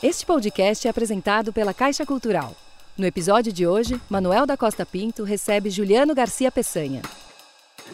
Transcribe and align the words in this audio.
Este 0.00 0.24
podcast 0.24 0.86
é 0.86 0.90
apresentado 0.90 1.52
pela 1.52 1.74
Caixa 1.74 2.06
Cultural. 2.06 2.54
No 2.96 3.04
episódio 3.04 3.52
de 3.52 3.66
hoje, 3.66 4.00
Manuel 4.08 4.46
da 4.46 4.56
Costa 4.56 4.86
Pinto 4.86 5.24
recebe 5.24 5.70
Juliano 5.70 6.14
Garcia 6.14 6.52
Peçanha. 6.52 7.02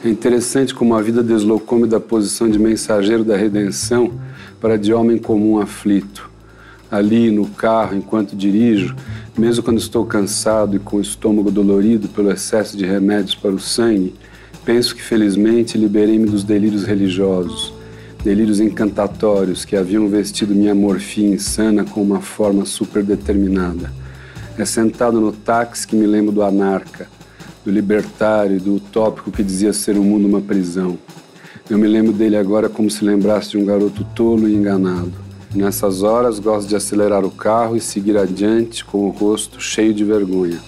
É 0.05 0.09
interessante 0.11 0.75
como 0.75 0.95
a 0.95 1.01
vida 1.01 1.23
deslocou-me 1.23 1.87
da 1.87 1.99
posição 1.99 2.51
de 2.51 2.59
mensageiro 2.59 3.25
da 3.25 3.39
redenção 3.39 4.21
para 4.61 4.77
de 4.77 4.93
homem 4.93 5.17
comum 5.17 5.59
aflito. 5.59 6.31
Ali 6.91 7.31
no 7.31 7.49
carro, 7.49 7.97
enquanto 7.97 8.37
dirijo, 8.37 8.95
mesmo 9.35 9.65
quando 9.65 9.79
estou 9.79 10.05
cansado 10.05 10.77
e 10.77 10.79
com 10.79 10.99
o 10.99 11.01
estômago 11.01 11.51
dolorido 11.51 12.07
pelo 12.09 12.31
excesso 12.31 12.77
de 12.77 12.85
remédios 12.85 13.35
para 13.35 13.51
o 13.51 13.59
sangue, 13.59 14.15
penso 14.63 14.95
que 14.95 15.03
felizmente 15.03 15.79
liberei-me 15.79 16.27
dos 16.27 16.45
delírios 16.45 16.85
religiosos 16.85 17.74
delírios 18.25 18.59
encantatórios 18.59 19.67
que 19.67 19.77
haviam 19.77 20.09
vestido 20.09 20.55
minha 20.55 20.75
morfia 20.75 21.29
insana 21.29 21.85
com 21.85 22.01
uma 22.01 22.23
forma 22.23 22.65
superdeterminada. 22.65 23.93
É 24.57 24.65
sentado 24.65 25.21
no 25.21 25.31
táxi 25.31 25.87
que 25.87 25.95
me 25.95 26.07
lembro 26.07 26.33
do 26.33 26.43
anarca, 26.43 27.07
do 27.63 27.71
libertário 27.71 28.59
do 28.59 28.77
utópico 28.77 29.31
que 29.31 29.43
dizia 29.43 29.75
ser 29.75 29.99
o 29.99 30.03
mundo 30.03 30.27
uma 30.27 30.41
prisão. 30.41 30.97
Eu 31.69 31.77
me 31.77 31.87
lembro 31.87 32.15
dele 32.15 32.37
agora 32.37 32.67
como 32.67 32.91
se 32.91 33.05
lembrasse 33.05 33.51
de 33.51 33.59
um 33.59 33.65
garoto 33.67 34.03
tolo 34.15 34.49
e 34.49 34.55
enganado. 34.55 35.13
nessas 35.55 36.03
horas 36.03 36.39
gosto 36.39 36.67
de 36.67 36.75
acelerar 36.75 37.25
o 37.25 37.31
carro 37.31 37.77
e 37.77 37.81
seguir 37.81 38.17
adiante 38.17 38.85
com 38.85 39.07
o 39.07 39.11
rosto 39.11 39.61
cheio 39.61 39.93
de 39.93 40.03
vergonha. 40.03 40.59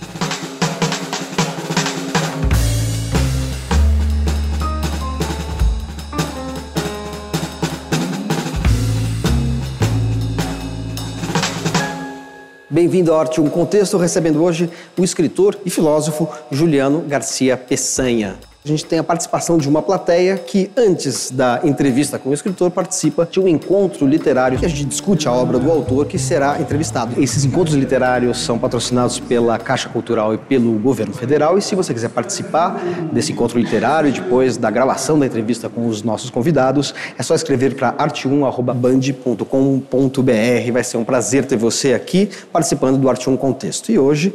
Bem-vindo 12.96 13.14
Arte 13.14 13.42
Um 13.42 13.50
Contexto, 13.50 13.98
recebendo 13.98 14.42
hoje 14.42 14.70
o 14.96 15.04
escritor 15.04 15.54
e 15.66 15.68
filósofo 15.68 16.26
Juliano 16.50 17.02
Garcia 17.06 17.54
Peçanha. 17.54 18.38
A 18.66 18.68
gente 18.68 18.84
tem 18.84 18.98
a 18.98 19.04
participação 19.04 19.58
de 19.58 19.68
uma 19.68 19.80
plateia 19.80 20.36
que, 20.36 20.72
antes 20.76 21.30
da 21.30 21.60
entrevista 21.62 22.18
com 22.18 22.30
o 22.30 22.34
escritor, 22.34 22.68
participa 22.68 23.24
de 23.24 23.38
um 23.38 23.46
encontro 23.46 24.04
literário 24.04 24.58
que 24.58 24.66
a 24.66 24.68
gente 24.68 24.86
discute 24.86 25.28
a 25.28 25.32
obra 25.32 25.56
do 25.56 25.70
autor 25.70 26.06
que 26.06 26.18
será 26.18 26.60
entrevistado. 26.60 27.22
Esses 27.22 27.44
encontros 27.44 27.76
literários 27.76 28.40
são 28.40 28.58
patrocinados 28.58 29.20
pela 29.20 29.56
Caixa 29.56 29.88
Cultural 29.88 30.34
e 30.34 30.38
pelo 30.38 30.72
governo 30.80 31.14
federal. 31.14 31.56
E 31.56 31.62
se 31.62 31.76
você 31.76 31.94
quiser 31.94 32.08
participar 32.08 32.82
desse 33.12 33.30
encontro 33.30 33.56
literário, 33.56 34.10
depois 34.10 34.56
da 34.56 34.68
gravação 34.68 35.16
da 35.16 35.26
entrevista 35.26 35.68
com 35.68 35.86
os 35.86 36.02
nossos 36.02 36.28
convidados, 36.28 36.92
é 37.16 37.22
só 37.22 37.36
escrever 37.36 37.76
para 37.76 37.92
arte1.band.com.br. 37.92 40.72
Vai 40.72 40.82
ser 40.82 40.96
um 40.96 41.04
prazer 41.04 41.44
ter 41.44 41.56
você 41.56 41.94
aqui 41.94 42.28
participando 42.52 42.98
do 42.98 43.08
Arte 43.08 43.30
1 43.30 43.36
Contexto. 43.36 43.92
E 43.92 43.98
hoje 43.98 44.34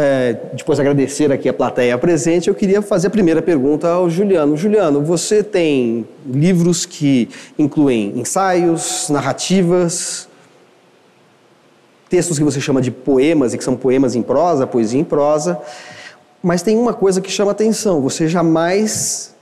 é, 0.00 0.36
depois 0.54 0.76
de 0.76 0.80
agradecer 0.80 1.32
aqui 1.32 1.48
a 1.48 1.52
plateia 1.52 1.98
presente, 1.98 2.48
eu 2.48 2.54
queria 2.54 2.80
fazer 2.80 3.08
a 3.08 3.10
primeira 3.10 3.42
pergunta 3.42 3.67
ao 3.82 4.08
Juliano. 4.08 4.56
Juliano, 4.56 5.02
você 5.02 5.42
tem 5.42 6.06
livros 6.26 6.86
que 6.86 7.28
incluem 7.58 8.18
ensaios, 8.18 9.08
narrativas, 9.10 10.28
textos 12.08 12.38
que 12.38 12.44
você 12.44 12.60
chama 12.60 12.80
de 12.80 12.90
poemas 12.90 13.52
e 13.52 13.58
que 13.58 13.64
são 13.64 13.76
poemas 13.76 14.14
em 14.14 14.22
prosa, 14.22 14.66
poesia 14.66 15.00
em 15.00 15.04
prosa, 15.04 15.60
mas 16.42 16.62
tem 16.62 16.76
uma 16.76 16.94
coisa 16.94 17.20
que 17.20 17.30
chama 17.30 17.50
atenção: 17.50 18.00
você 18.00 18.28
jamais 18.28 19.34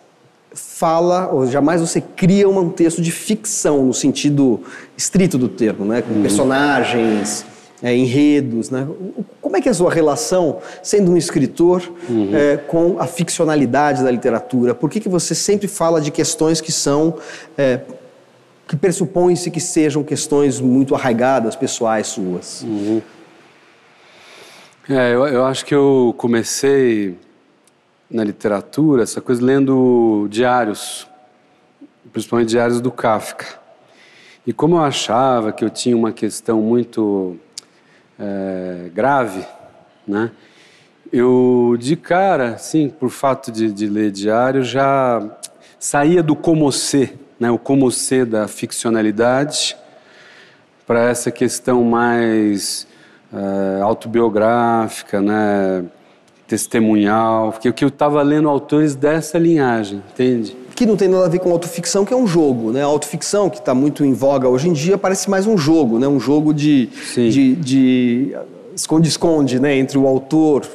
fala, 0.53 1.29
ou 1.33 1.47
jamais 1.47 1.81
você 1.81 2.01
cria 2.01 2.49
um 2.49 2.71
texto 2.71 3.03
de 3.03 3.13
ficção 3.13 3.85
no 3.85 3.95
sentido 3.95 4.61
estrito 4.97 5.37
do 5.37 5.49
termo, 5.49 5.85
né? 5.85 6.03
com 6.03 6.15
uhum. 6.15 6.23
personagens 6.23 7.45
é, 7.87 7.95
enredos. 7.95 8.69
Né? 8.69 8.85
Como 9.41 9.57
é 9.57 9.61
que 9.61 9.69
é 9.69 9.71
a 9.71 9.75
sua 9.75 9.93
relação, 9.93 10.59
sendo 10.83 11.13
um 11.13 11.17
escritor, 11.17 11.89
uhum. 12.09 12.35
é, 12.35 12.57
com 12.57 12.99
a 12.99 13.07
ficcionalidade 13.07 14.03
da 14.03 14.11
literatura? 14.11 14.75
Por 14.75 14.91
que, 14.91 14.99
que 14.99 15.09
você 15.09 15.37
sempre 15.37 15.69
fala 15.69 16.01
de 16.01 16.11
questões 16.11 16.61
que 16.61 16.73
são. 16.73 17.15
É, 17.57 17.81
que 18.67 18.75
pressupõe-se 18.75 19.49
que 19.49 19.61
sejam 19.61 20.03
questões 20.03 20.61
muito 20.61 20.97
arraigadas, 20.97 21.55
pessoais 21.55 22.09
suas? 22.09 22.63
Uhum. 22.63 23.01
É, 24.91 25.15
eu, 25.15 25.25
eu 25.29 25.45
acho 25.45 25.65
que 25.65 25.73
eu 25.73 26.13
comecei 26.19 27.17
na 28.11 28.25
literatura, 28.25 29.05
essa 29.05 29.21
coisa 29.21 29.41
lendo 29.45 30.27
diários, 30.29 31.07
principalmente 32.13 32.49
diários 32.49 32.81
do 32.81 32.91
Kafka. 32.91 33.47
E 34.45 34.53
como 34.53 34.75
eu 34.75 34.83
achava 34.83 35.53
que 35.53 35.65
eu 35.65 35.71
tinha 35.71 35.97
uma 35.97 36.11
questão 36.11 36.61
muito 36.61 37.39
é, 38.19 38.91
grave, 38.95 39.45
né? 40.07 40.31
Eu, 41.13 41.77
de 41.79 41.95
cara, 41.95 42.59
sim, 42.59 42.89
por 42.89 43.11
fato 43.11 43.53
de, 43.53 43.73
de 43.73 43.87
ler 43.87 44.11
diário, 44.11 44.65
já 44.65 45.23
saía 45.79 46.23
do 46.23 46.35
como 46.35 46.71
ser, 46.73 47.17
né? 47.39 47.51
o 47.51 47.59
como 47.59 47.91
ser 47.93 48.27
da 48.27 48.49
ficcionalidade, 48.49 49.77
para 50.87 51.09
essa 51.09 51.31
questão 51.31 51.85
mais 51.85 52.87
é, 53.33 53.81
autobiográfica, 53.83 55.21
né? 55.21 55.85
testemunhal, 56.47 57.53
porque 57.53 57.85
eu 57.85 57.89
estava 57.89 58.23
lendo 58.23 58.49
autores 58.49 58.95
dessa 58.95 59.39
linhagem, 59.39 60.03
entende? 60.13 60.57
Que 60.77 60.85
não 60.85 60.95
tem 60.95 61.09
nada 61.09 61.25
a 61.25 61.29
ver 61.29 61.39
com 61.39 61.51
autoficção, 61.51 62.05
que 62.05 62.13
é 62.13 62.17
um 62.17 62.27
jogo, 62.27 62.71
né? 62.71 62.83
A 62.83 62.87
autoficção, 62.87 63.49
que 63.49 63.59
está 63.59 63.75
muito 63.75 64.05
em 64.05 64.13
voga 64.13 64.47
hoje 64.47 64.69
em 64.69 64.75
dia, 64.75 64.99
parece 64.99 65.29
mais 65.31 65.47
um 65.47 65.57
jogo, 65.57 65.99
né? 65.99 66.07
Um 66.07 66.21
jogo 66.21 66.53
de, 66.53 66.91
de, 67.17 68.37
esconde-esconde, 68.75 69.59
né? 69.59 69.75
Entre 69.75 69.97
o 69.97 70.07
autor 70.07 70.67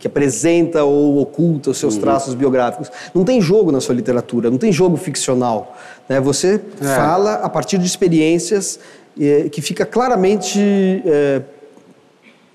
que 0.00 0.08
apresenta 0.08 0.82
ou 0.82 1.20
oculta 1.20 1.70
os 1.70 1.78
seus 1.78 1.94
uhum. 1.94 2.00
traços 2.00 2.34
biográficos. 2.34 2.90
Não 3.14 3.24
tem 3.24 3.40
jogo 3.40 3.70
na 3.70 3.80
sua 3.80 3.94
literatura, 3.94 4.50
não 4.50 4.58
tem 4.58 4.72
jogo 4.72 4.96
ficcional. 4.96 5.76
Né? 6.08 6.20
Você 6.20 6.60
é. 6.80 6.84
fala 6.84 7.34
a 7.34 7.48
partir 7.48 7.78
de 7.78 7.86
experiências 7.86 8.80
eh, 9.18 9.48
que 9.50 9.62
fica 9.62 9.86
claramente 9.86 10.58
eh, 11.06 11.42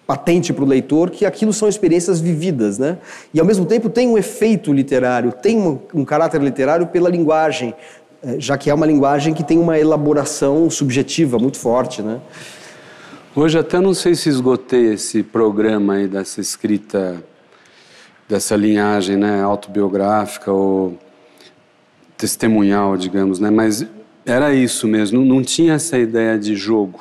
patente 0.10 0.52
para 0.52 0.64
o 0.64 0.68
leitor 0.68 1.12
que 1.12 1.24
aquilo 1.24 1.54
são 1.54 1.70
experiências 1.70 2.20
vividas, 2.20 2.80
né? 2.80 2.98
E 3.32 3.40
ao 3.40 3.46
mesmo 3.46 3.64
tempo 3.64 3.92
tem 3.92 4.08
um 4.08 4.18
efeito 4.18 4.74
literário, 4.74 5.32
tem 5.32 5.56
um, 5.56 5.78
um 5.94 6.04
caráter 6.04 6.42
literário 6.42 6.88
pela 6.88 7.08
linguagem, 7.08 7.76
eh, 8.24 8.38
já 8.40 8.58
que 8.58 8.72
é 8.72 8.74
uma 8.74 8.88
linguagem 8.88 9.36
que 9.36 9.44
tem 9.44 9.60
uma 9.60 9.78
elaboração 9.78 10.68
subjetiva 10.68 11.38
muito 11.38 11.60
forte, 11.60 12.02
né? 12.02 12.20
Hoje 13.36 13.60
até 13.60 13.80
não 13.80 13.94
sei 13.94 14.16
se 14.16 14.30
esgotei 14.30 14.94
esse 14.94 15.22
programa 15.22 15.94
aí 15.94 16.08
dessa 16.08 16.42
escrita 16.42 17.24
dessa 18.28 18.56
linhagem, 18.56 19.16
né, 19.16 19.44
autobiográfica 19.44 20.52
ou 20.52 20.98
testemunhal, 22.18 22.98
digamos, 22.98 23.40
né? 23.40 23.52
Mas 23.52 23.86
era 24.26 24.56
isso 24.56 24.88
mesmo, 24.88 25.20
não, 25.20 25.36
não 25.36 25.44
tinha 25.44 25.74
essa 25.74 26.00
ideia 26.00 26.36
de 26.36 26.56
jogo. 26.56 27.00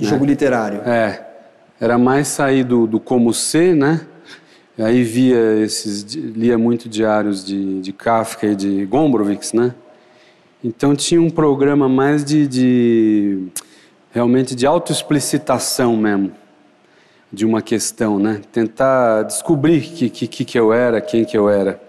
Jogo 0.00 0.24
né? 0.24 0.30
literário. 0.32 0.80
É 0.84 1.29
era 1.80 1.96
mais 1.96 2.28
sair 2.28 2.62
do, 2.62 2.86
do 2.86 3.00
como 3.00 3.32
ser, 3.32 3.74
né? 3.74 4.02
Aí 4.78 5.02
via 5.02 5.56
esses, 5.62 6.02
lia 6.14 6.58
muito 6.58 6.88
diários 6.88 7.44
de, 7.44 7.80
de 7.80 7.92
Kafka 7.92 8.46
e 8.46 8.54
de 8.54 8.84
Gombrowicz, 8.86 9.52
né? 9.52 9.74
Então 10.62 10.94
tinha 10.94 11.20
um 11.20 11.30
programa 11.30 11.88
mais 11.88 12.22
de, 12.22 12.46
de 12.46 13.48
realmente 14.12 14.54
de 14.54 14.66
autoexplicitação 14.66 15.96
mesmo 15.96 16.32
de 17.32 17.46
uma 17.46 17.62
questão, 17.62 18.18
né? 18.18 18.40
Tentar 18.52 19.22
descobrir 19.22 19.80
que, 19.80 20.10
que, 20.10 20.44
que 20.44 20.58
eu 20.58 20.72
era, 20.72 21.00
quem 21.00 21.24
que 21.24 21.36
eu 21.36 21.48
era. 21.48 21.80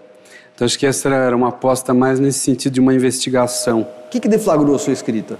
Então 0.54 0.64
acho 0.64 0.78
que 0.78 0.86
essa 0.86 1.08
era 1.08 1.36
uma 1.36 1.48
aposta 1.48 1.92
mais 1.92 2.20
nesse 2.20 2.38
sentido 2.38 2.72
de 2.72 2.80
uma 2.80 2.94
investigação. 2.94 3.82
O 4.06 4.08
que, 4.10 4.20
que 4.20 4.28
deflagrou 4.28 4.74
a 4.74 4.78
sua 4.78 4.92
escrita? 4.92 5.38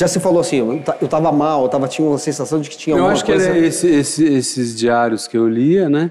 Já 0.00 0.08
se 0.08 0.18
falou 0.18 0.40
assim, 0.40 0.56
eu 0.56 0.82
estava 1.04 1.30
mal, 1.30 1.64
eu 1.64 1.68
tava, 1.68 1.86
tinha 1.86 2.08
uma 2.08 2.16
sensação 2.16 2.58
de 2.58 2.70
que 2.70 2.78
tinha 2.78 2.96
eu 2.96 3.04
alguma 3.04 3.22
coisa... 3.22 3.32
Eu 3.32 3.36
acho 3.36 3.52
que 3.52 3.58
era 3.58 3.66
esse, 3.66 3.86
esse, 3.86 4.24
esses 4.24 4.74
diários 4.74 5.28
que 5.28 5.36
eu 5.36 5.46
lia, 5.46 5.90
né? 5.90 6.10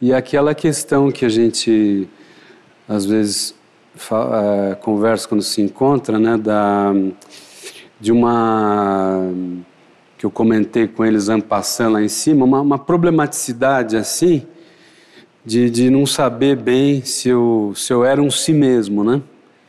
E 0.00 0.10
aquela 0.10 0.54
questão 0.54 1.10
que 1.10 1.22
a 1.22 1.28
gente, 1.28 2.08
às 2.88 3.04
vezes, 3.04 3.54
é, 4.10 4.74
conversa 4.76 5.28
quando 5.28 5.42
se 5.42 5.60
encontra, 5.60 6.18
né? 6.18 6.38
Da, 6.38 6.94
de 8.00 8.10
uma... 8.10 9.28
que 10.16 10.24
eu 10.24 10.30
comentei 10.30 10.88
com 10.88 11.04
eles, 11.04 11.26
passando 11.46 11.92
lá 11.92 12.02
em 12.02 12.08
cima, 12.08 12.46
uma, 12.46 12.62
uma 12.62 12.78
problematicidade 12.78 13.98
assim, 13.98 14.46
de, 15.44 15.68
de 15.68 15.90
não 15.90 16.06
saber 16.06 16.56
bem 16.56 17.04
se 17.04 17.28
eu, 17.28 17.74
se 17.76 17.92
eu 17.92 18.02
era 18.02 18.22
um 18.22 18.30
si 18.30 18.54
mesmo, 18.54 19.04
né? 19.04 19.20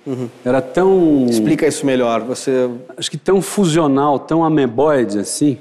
Uhum. 0.08 0.30
Era 0.46 0.62
tão. 0.62 1.26
Explica 1.30 1.68
isso 1.68 1.86
melhor. 1.86 2.22
Você. 2.22 2.70
Acho 2.96 3.12
que 3.12 3.18
tão 3.18 3.42
fusional, 3.42 4.18
tão 4.18 4.42
ameboide 4.42 5.20
assim. 5.20 5.58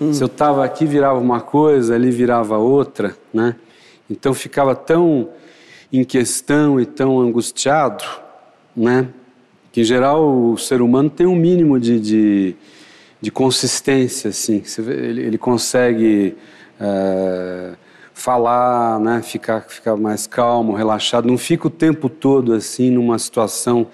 Uhum. 0.00 0.12
Se 0.12 0.20
eu 0.20 0.26
estava 0.26 0.64
aqui, 0.64 0.84
virava 0.84 1.20
uma 1.20 1.40
coisa, 1.40 1.94
ali 1.94 2.10
virava 2.10 2.58
outra, 2.58 3.16
né? 3.32 3.54
Então 4.10 4.34
ficava 4.34 4.74
tão 4.74 5.28
em 5.92 6.02
questão 6.02 6.80
e 6.80 6.84
tão 6.84 7.20
angustiado, 7.20 8.04
né? 8.76 9.06
Que 9.70 9.82
em 9.82 9.84
geral 9.84 10.28
o 10.28 10.58
ser 10.58 10.82
humano 10.82 11.08
tem 11.08 11.24
um 11.24 11.36
mínimo 11.36 11.78
de, 11.78 12.00
de, 12.00 12.56
de 13.20 13.30
consistência, 13.30 14.30
assim. 14.30 14.60
Ele, 14.76 15.22
ele 15.22 15.38
consegue 15.38 16.36
é, 16.80 17.74
falar, 18.14 19.00
né? 19.00 19.20
Ficar, 19.22 19.62
ficar 19.68 19.96
mais 19.96 20.26
calmo, 20.26 20.72
relaxado. 20.72 21.26
Não 21.26 21.36
fica 21.36 21.66
o 21.66 21.70
tempo 21.70 22.08
todo 22.08 22.54
assim 22.54 22.90
numa 22.90 23.18
situação 23.18 23.88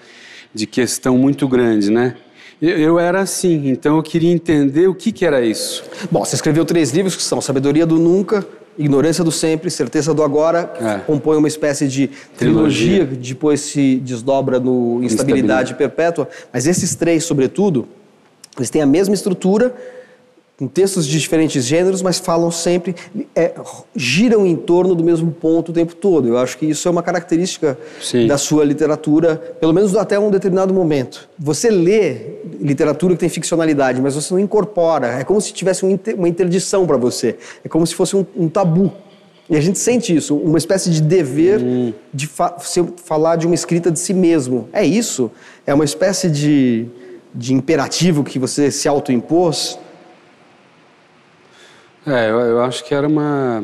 de 0.53 0.65
questão 0.67 1.17
muito 1.17 1.47
grande, 1.47 1.91
né? 1.91 2.15
Eu, 2.61 2.77
eu 2.77 2.99
era 2.99 3.21
assim, 3.21 3.69
então 3.69 3.97
eu 3.97 4.03
queria 4.03 4.31
entender 4.31 4.87
o 4.87 4.93
que, 4.93 5.11
que 5.11 5.25
era 5.25 5.41
isso. 5.41 5.83
Bom, 6.11 6.23
você 6.23 6.35
escreveu 6.35 6.63
três 6.63 6.91
livros 6.91 7.15
que 7.15 7.23
são 7.23 7.41
Sabedoria 7.41 7.87
do 7.87 7.97
Nunca, 7.97 8.45
Ignorância 8.77 9.23
do 9.23 9.31
Sempre, 9.31 9.71
Certeza 9.71 10.13
do 10.13 10.23
Agora, 10.23 10.71
é. 10.79 10.99
compõe 10.99 11.37
uma 11.37 11.47
espécie 11.47 11.87
de 11.87 12.07
trilogia, 12.37 12.99
trilogia, 12.99 13.07
que 13.07 13.15
depois 13.15 13.61
se 13.61 13.95
desdobra 13.97 14.59
no 14.59 15.03
Instabilidade, 15.03 15.13
Instabilidade 15.13 15.73
Perpétua. 15.73 16.29
Mas 16.53 16.67
esses 16.67 16.93
três, 16.93 17.23
sobretudo, 17.23 17.87
eles 18.57 18.69
têm 18.69 18.81
a 18.81 18.85
mesma 18.85 19.15
estrutura, 19.15 19.73
com 20.61 20.67
textos 20.67 21.07
de 21.07 21.19
diferentes 21.19 21.65
gêneros, 21.65 22.03
mas 22.03 22.19
falam 22.19 22.51
sempre, 22.51 22.95
é, 23.35 23.51
giram 23.95 24.45
em 24.45 24.55
torno 24.55 24.93
do 24.93 25.03
mesmo 25.03 25.31
ponto 25.31 25.69
o 25.69 25.73
tempo 25.73 25.95
todo. 25.95 26.27
Eu 26.27 26.37
acho 26.37 26.55
que 26.55 26.67
isso 26.67 26.87
é 26.87 26.91
uma 26.91 27.01
característica 27.01 27.75
Sim. 27.99 28.27
da 28.27 28.37
sua 28.37 28.63
literatura, 28.63 29.37
pelo 29.59 29.73
menos 29.73 29.95
até 29.95 30.19
um 30.19 30.29
determinado 30.29 30.71
momento. 30.71 31.27
Você 31.39 31.71
lê 31.71 32.35
literatura 32.59 33.15
que 33.15 33.21
tem 33.21 33.27
ficcionalidade, 33.27 33.99
mas 33.99 34.13
você 34.13 34.31
não 34.35 34.39
incorpora. 34.39 35.07
É 35.07 35.23
como 35.23 35.41
se 35.41 35.51
tivesse 35.51 35.83
uma 35.83 36.29
interdição 36.29 36.85
para 36.85 36.95
você. 36.95 37.37
É 37.65 37.67
como 37.67 37.87
se 37.87 37.95
fosse 37.95 38.15
um, 38.15 38.23
um, 38.37 38.47
tabu. 38.47 38.93
E 39.49 39.55
a 39.55 39.61
gente 39.61 39.79
sente 39.79 40.15
isso, 40.15 40.35
uma 40.35 40.59
espécie 40.59 40.91
de 40.91 41.01
dever 41.01 41.59
hum. 41.59 41.91
de 42.13 42.27
fa 42.27 42.55
falar 43.03 43.35
de 43.35 43.47
uma 43.47 43.55
escrita 43.55 43.89
de 43.89 43.97
si 43.97 44.13
mesmo. 44.13 44.69
É 44.71 44.85
isso? 44.85 45.31
É 45.65 45.73
uma 45.73 45.85
espécie 45.85 46.29
de 46.29 46.85
de 47.33 47.53
imperativo 47.53 48.23
que 48.23 48.37
você 48.37 48.69
se 48.69 48.87
autoimpôs? 48.87 49.79
É, 52.05 52.31
eu, 52.31 52.39
eu, 52.39 52.61
acho 52.63 52.83
que 52.83 52.95
era 52.95 53.07
uma, 53.07 53.63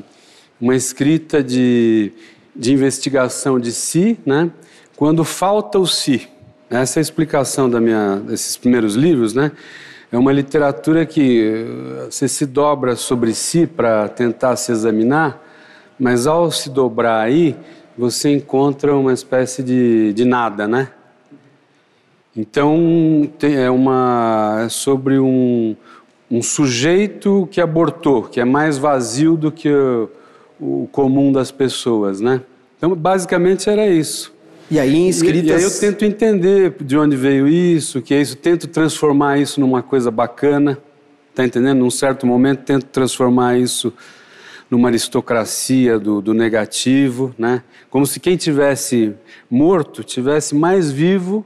uma 0.62 0.75
escrita 0.75 1.44
de, 1.44 2.12
de 2.56 2.72
investigação 2.72 3.60
de 3.60 3.72
si, 3.72 4.19
né? 4.24 4.51
Quando 4.95 5.24
falta 5.24 5.80
o 5.80 5.88
si. 5.88 6.28
Essa 6.69 7.00
é 7.00 7.01
a 7.01 7.01
explicação 7.01 7.68
da 7.68 7.81
minha, 7.81 8.18
desses 8.18 8.56
primeiros 8.56 8.94
livros, 8.94 9.34
né? 9.34 9.51
É 10.12 10.18
uma 10.19 10.31
literatura 10.31 11.04
que 11.04 11.48
eh, 11.50 12.06
você 12.12 12.28
se 12.28 12.45
dobra 12.45 12.95
sobre 12.95 13.34
si 13.34 13.66
para 13.66 14.07
tentar 14.07 14.56
se 14.56 14.72
examinar, 14.72 15.44
mas 16.00 16.28
ao 16.28 16.51
se 16.51 16.69
dobrar 16.69 17.22
aí, 17.22 17.56
você 17.98 18.30
encontra 18.30 18.95
uma 18.95 19.13
espécie 19.13 19.63
de, 19.63 20.13
de 20.13 20.25
nada, 20.25 20.68
né? 20.68 20.89
Então, 22.36 23.28
tem, 23.39 23.56
é, 23.56 23.69
uma, 23.72 24.62
é 24.66 24.69
sobre 24.69 25.18
um, 25.18 25.75
um 26.29 26.41
sujeito 26.41 27.47
que 27.51 27.62
abortou, 27.62 28.24
que 28.24 28.39
é 28.39 28.45
mais 28.45 28.77
vazio 28.77 29.38
do 29.38 29.51
que 29.51 29.69
o, 29.69 30.09
o 30.59 30.89
comum 30.91 31.31
das 31.31 31.51
pessoas, 31.51 32.19
né? 32.19 32.41
Então, 32.77 32.94
basicamente 32.95 33.69
era 33.69 33.88
isso. 33.88 34.33
E 34.69 34.79
aí, 34.79 34.95
em 34.95 35.07
escritas... 35.07 35.45
E, 35.45 35.47
e 35.47 35.53
aí 35.53 35.63
eu 35.63 35.79
tento 35.79 36.03
entender 36.03 36.75
de 36.81 36.97
onde 36.97 37.15
veio 37.15 37.47
isso, 37.47 38.01
que 38.01 38.13
é 38.13 38.21
isso, 38.21 38.35
tento 38.35 38.68
transformar 38.68 39.39
isso 39.39 39.59
numa 39.62 39.81
coisa 39.81 40.12
bacana, 40.12 40.77
tá 41.33 41.45
entendendo? 41.45 41.79
Num 41.79 41.89
certo 41.89 42.27
momento, 42.27 42.63
tento 42.63 42.85
transformar 42.85 43.57
isso 43.57 43.94
numa 44.69 44.89
aristocracia 44.89 45.97
do, 45.97 46.21
do 46.21 46.33
negativo, 46.33 47.33
né? 47.38 47.63
Como 47.89 48.06
se 48.06 48.19
quem 48.19 48.35
tivesse 48.35 49.13
morto 49.50 50.03
tivesse 50.03 50.53
mais 50.53 50.91
vivo 50.91 51.45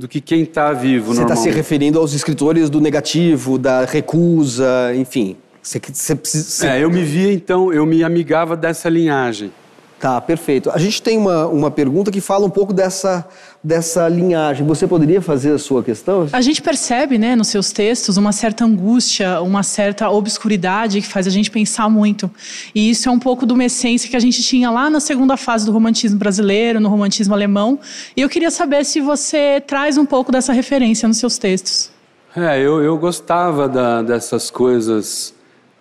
do 0.00 0.08
que 0.08 0.18
quem 0.18 0.44
está 0.44 0.72
vivo 0.72 1.14
Você 1.14 1.20
está 1.20 1.36
se 1.36 1.50
referindo 1.50 1.98
aos 1.98 2.14
escritores 2.14 2.70
do 2.70 2.80
negativo, 2.80 3.58
da 3.58 3.84
recusa, 3.84 4.94
enfim. 4.96 5.36
Você, 5.62 5.78
você, 5.78 6.14
você... 6.14 6.66
É, 6.66 6.82
eu 6.82 6.90
me 6.90 7.04
via 7.04 7.30
então, 7.30 7.70
eu 7.70 7.84
me 7.84 8.02
amigava 8.02 8.56
dessa 8.56 8.88
linhagem. 8.88 9.52
Tá, 10.00 10.18
perfeito. 10.18 10.70
A 10.70 10.78
gente 10.78 11.02
tem 11.02 11.18
uma, 11.18 11.46
uma 11.46 11.70
pergunta 11.70 12.10
que 12.10 12.22
fala 12.22 12.46
um 12.46 12.50
pouco 12.50 12.72
dessa, 12.72 13.28
dessa 13.62 14.08
linhagem. 14.08 14.66
Você 14.66 14.86
poderia 14.86 15.20
fazer 15.20 15.52
a 15.52 15.58
sua 15.58 15.82
questão? 15.82 16.26
A 16.32 16.40
gente 16.40 16.62
percebe, 16.62 17.18
né, 17.18 17.36
nos 17.36 17.48
seus 17.48 17.70
textos, 17.70 18.16
uma 18.16 18.32
certa 18.32 18.64
angústia, 18.64 19.42
uma 19.42 19.62
certa 19.62 20.08
obscuridade 20.08 21.02
que 21.02 21.06
faz 21.06 21.26
a 21.26 21.30
gente 21.30 21.50
pensar 21.50 21.90
muito. 21.90 22.30
E 22.74 22.88
isso 22.88 23.10
é 23.10 23.12
um 23.12 23.18
pouco 23.18 23.44
de 23.44 23.52
uma 23.52 23.62
essência 23.62 24.08
que 24.08 24.16
a 24.16 24.20
gente 24.20 24.42
tinha 24.42 24.70
lá 24.70 24.88
na 24.88 25.00
segunda 25.00 25.36
fase 25.36 25.66
do 25.66 25.72
romantismo 25.72 26.18
brasileiro, 26.18 26.80
no 26.80 26.88
romantismo 26.88 27.34
alemão. 27.34 27.78
E 28.16 28.22
eu 28.22 28.28
queria 28.30 28.50
saber 28.50 28.86
se 28.86 29.02
você 29.02 29.62
traz 29.66 29.98
um 29.98 30.06
pouco 30.06 30.32
dessa 30.32 30.54
referência 30.54 31.06
nos 31.06 31.18
seus 31.18 31.36
textos. 31.36 31.90
É, 32.34 32.58
eu, 32.58 32.82
eu 32.82 32.96
gostava 32.96 33.68
da, 33.68 34.00
dessas 34.00 34.50
coisas 34.50 35.34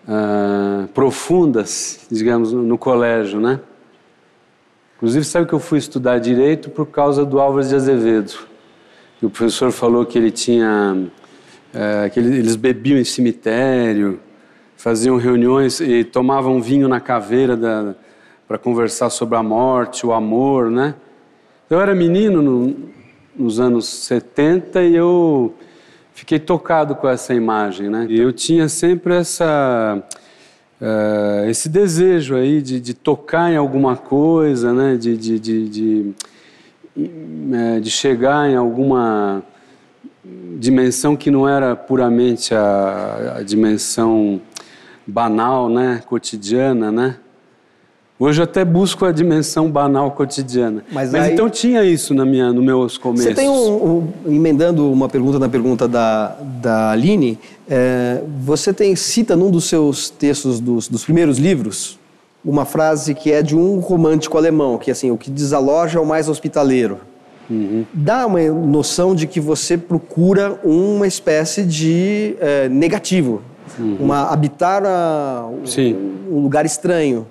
uh, 0.05 0.89
profundas, 0.89 2.01
digamos, 2.11 2.51
no, 2.51 2.63
no 2.63 2.77
colégio, 2.77 3.39
né? 3.39 3.61
Inclusive, 4.99 5.23
sabe 5.23 5.47
que 5.47 5.53
eu 5.53 5.59
fui 5.59 5.79
estudar 5.79 6.19
direito 6.19 6.69
por 6.69 6.85
causa 6.85 7.23
do 7.23 7.39
Álvares 7.39 7.69
de 7.69 7.75
Azevedo. 7.75 8.33
E 9.21 9.25
o 9.25 9.29
professor 9.29 9.71
falou 9.71 10.05
que 10.05 10.17
ele 10.17 10.29
tinha. 10.29 11.07
É, 11.73 12.09
que 12.09 12.19
eles 12.19 12.57
bebiam 12.57 12.99
em 12.99 13.05
cemitério, 13.05 14.19
faziam 14.75 15.15
reuniões 15.15 15.79
e 15.79 16.03
tomavam 16.03 16.61
vinho 16.61 16.89
na 16.89 16.99
caveira 16.99 17.95
para 18.45 18.57
conversar 18.57 19.09
sobre 19.09 19.37
a 19.37 19.43
morte, 19.43 20.05
o 20.05 20.11
amor, 20.11 20.69
né? 20.69 20.95
Eu 21.69 21.79
era 21.79 21.95
menino 21.95 22.41
no, 22.41 22.75
nos 23.37 23.57
anos 23.57 23.87
70 23.87 24.81
e 24.81 24.95
eu 24.95 25.53
fiquei 26.13 26.39
tocado 26.39 26.93
com 26.95 27.07
essa 27.07 27.33
imagem, 27.33 27.89
né? 27.89 28.05
E 28.09 28.19
eu 28.19 28.33
tinha 28.33 28.67
sempre 28.67 29.13
essa 29.13 30.03
uh, 30.81 31.49
esse 31.49 31.69
desejo 31.69 32.35
aí 32.35 32.61
de, 32.61 32.79
de, 32.79 32.93
tocar 32.93 33.51
em 33.51 33.55
alguma 33.55 33.95
coisa, 33.95 34.73
né? 34.73 34.95
de, 34.95 35.17
de, 35.17 35.39
de, 35.39 35.69
de, 35.69 36.13
é, 37.53 37.79
de 37.79 37.91
chegar 37.91 38.49
em 38.49 38.55
alguma 38.55 39.43
dimensão 40.57 41.15
que 41.15 41.31
não 41.31 41.47
era 41.47 41.75
puramente 41.75 42.53
a, 42.53 43.37
a 43.37 43.43
dimensão 43.43 44.41
banal, 45.05 45.69
né? 45.69 46.01
cotidiana, 46.05 46.91
né? 46.91 47.17
Hoje 48.21 48.41
eu 48.41 48.43
até 48.43 48.65
busco 48.65 49.05
a 49.05 49.13
dimensão 49.13 49.71
banal 49.71 50.11
cotidiana. 50.11 50.83
Mas, 50.91 51.13
Mas 51.13 51.23
aí, 51.23 51.33
então 51.33 51.49
tinha 51.49 51.85
isso 51.85 52.13
na 52.13 52.25
minha, 52.25 52.51
no 52.51 52.61
meus 52.61 52.97
começos. 52.97 53.27
Você 53.27 53.33
tem 53.33 53.47
um, 53.47 53.53
um, 53.73 54.13
emendando 54.27 54.91
uma 54.91 55.07
pergunta 55.07 55.39
na 55.39 55.47
pergunta 55.47 55.87
da, 55.87 56.35
da 56.61 56.91
Aline, 56.91 57.39
é, 57.69 58.21
você 58.41 58.73
tem 58.73 58.93
cita 58.93 59.37
num 59.37 59.49
dos 59.49 59.69
seus 59.69 60.09
textos 60.09 60.59
dos, 60.59 60.89
dos 60.89 61.05
primeiros 61.05 61.37
livros 61.37 61.97
uma 62.43 62.65
frase 62.65 63.13
que 63.13 63.31
é 63.31 63.41
de 63.41 63.55
um 63.55 63.79
romântico 63.79 64.37
alemão, 64.37 64.77
que 64.77 64.89
é 64.89 64.93
assim, 64.93 65.11
o 65.11 65.17
que 65.17 65.29
desaloja 65.29 65.99
é 65.99 66.01
o 66.01 66.05
mais 66.05 66.27
hospitaleiro. 66.27 66.99
Uhum. 67.49 67.85
Dá 67.93 68.25
uma 68.25 68.41
noção 68.41 69.15
de 69.15 69.27
que 69.27 69.39
você 69.39 69.77
procura 69.77 70.59
uma 70.63 71.07
espécie 71.07 71.63
de 71.63 72.35
é, 72.39 72.67
negativo, 72.67 73.41
uhum. 73.77 73.97
uma 74.01 74.29
habitar 74.29 74.83
a, 74.85 75.47
um, 75.49 76.35
um 76.35 76.41
lugar 76.41 76.65
estranho 76.65 77.25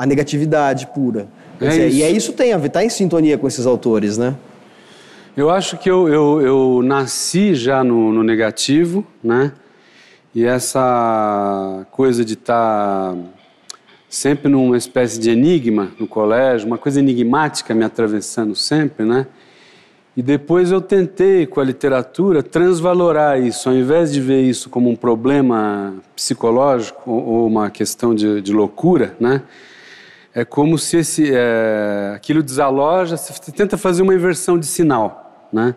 a 0.00 0.06
negatividade 0.06 0.86
pura. 0.86 1.28
É 1.60 1.68
dizer, 1.68 1.90
e 1.90 2.02
é 2.02 2.10
isso 2.10 2.32
tem 2.32 2.54
a 2.54 2.56
ver, 2.56 2.68
está 2.68 2.82
em 2.82 2.88
sintonia 2.88 3.36
com 3.36 3.46
esses 3.46 3.66
autores, 3.66 4.16
né? 4.16 4.34
Eu 5.36 5.50
acho 5.50 5.76
que 5.76 5.90
eu, 5.90 6.08
eu, 6.08 6.40
eu 6.40 6.82
nasci 6.82 7.54
já 7.54 7.84
no, 7.84 8.10
no, 8.10 8.22
negativo, 8.22 9.06
né? 9.22 9.52
E 10.34 10.42
essa 10.42 11.86
coisa 11.90 12.24
de 12.24 12.32
estar 12.32 13.12
tá 13.12 13.18
sempre 14.08 14.50
numa 14.50 14.78
espécie 14.78 15.20
de 15.20 15.28
enigma 15.28 15.90
no 15.98 16.06
colégio, 16.06 16.66
uma 16.66 16.78
coisa 16.78 16.98
enigmática 16.98 17.74
me 17.74 17.84
atravessando 17.84 18.56
sempre, 18.56 19.04
né? 19.04 19.26
E 20.16 20.22
depois 20.22 20.72
eu 20.72 20.80
tentei, 20.80 21.46
com 21.46 21.60
a 21.60 21.64
literatura, 21.64 22.42
transvalorar 22.42 23.38
isso. 23.38 23.68
Ao 23.68 23.74
invés 23.74 24.10
de 24.10 24.20
ver 24.20 24.40
isso 24.40 24.70
como 24.70 24.88
um 24.88 24.96
problema 24.96 25.94
psicológico 26.16 27.10
ou 27.10 27.46
uma 27.46 27.68
questão 27.68 28.14
de, 28.14 28.40
de 28.40 28.50
loucura, 28.50 29.14
né? 29.20 29.42
É 30.34 30.44
como 30.44 30.78
se 30.78 30.98
esse, 30.98 31.30
é, 31.32 32.12
aquilo 32.14 32.42
desaloja, 32.42 33.16
você 33.16 33.52
tenta 33.52 33.76
fazer 33.76 34.02
uma 34.02 34.14
inversão 34.14 34.58
de 34.58 34.66
sinal, 34.66 35.48
né? 35.52 35.74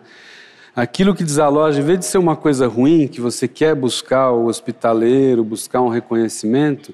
Aquilo 0.76 1.14
que 1.14 1.22
desaloja, 1.22 1.80
em 1.80 1.84
vez 1.84 2.00
de 2.00 2.04
ser 2.04 2.18
uma 2.18 2.34
coisa 2.34 2.66
ruim, 2.66 3.06
que 3.06 3.20
você 3.20 3.46
quer 3.46 3.74
buscar 3.76 4.32
o 4.32 4.46
hospitaleiro, 4.46 5.44
buscar 5.44 5.80
um 5.80 5.88
reconhecimento, 5.88 6.92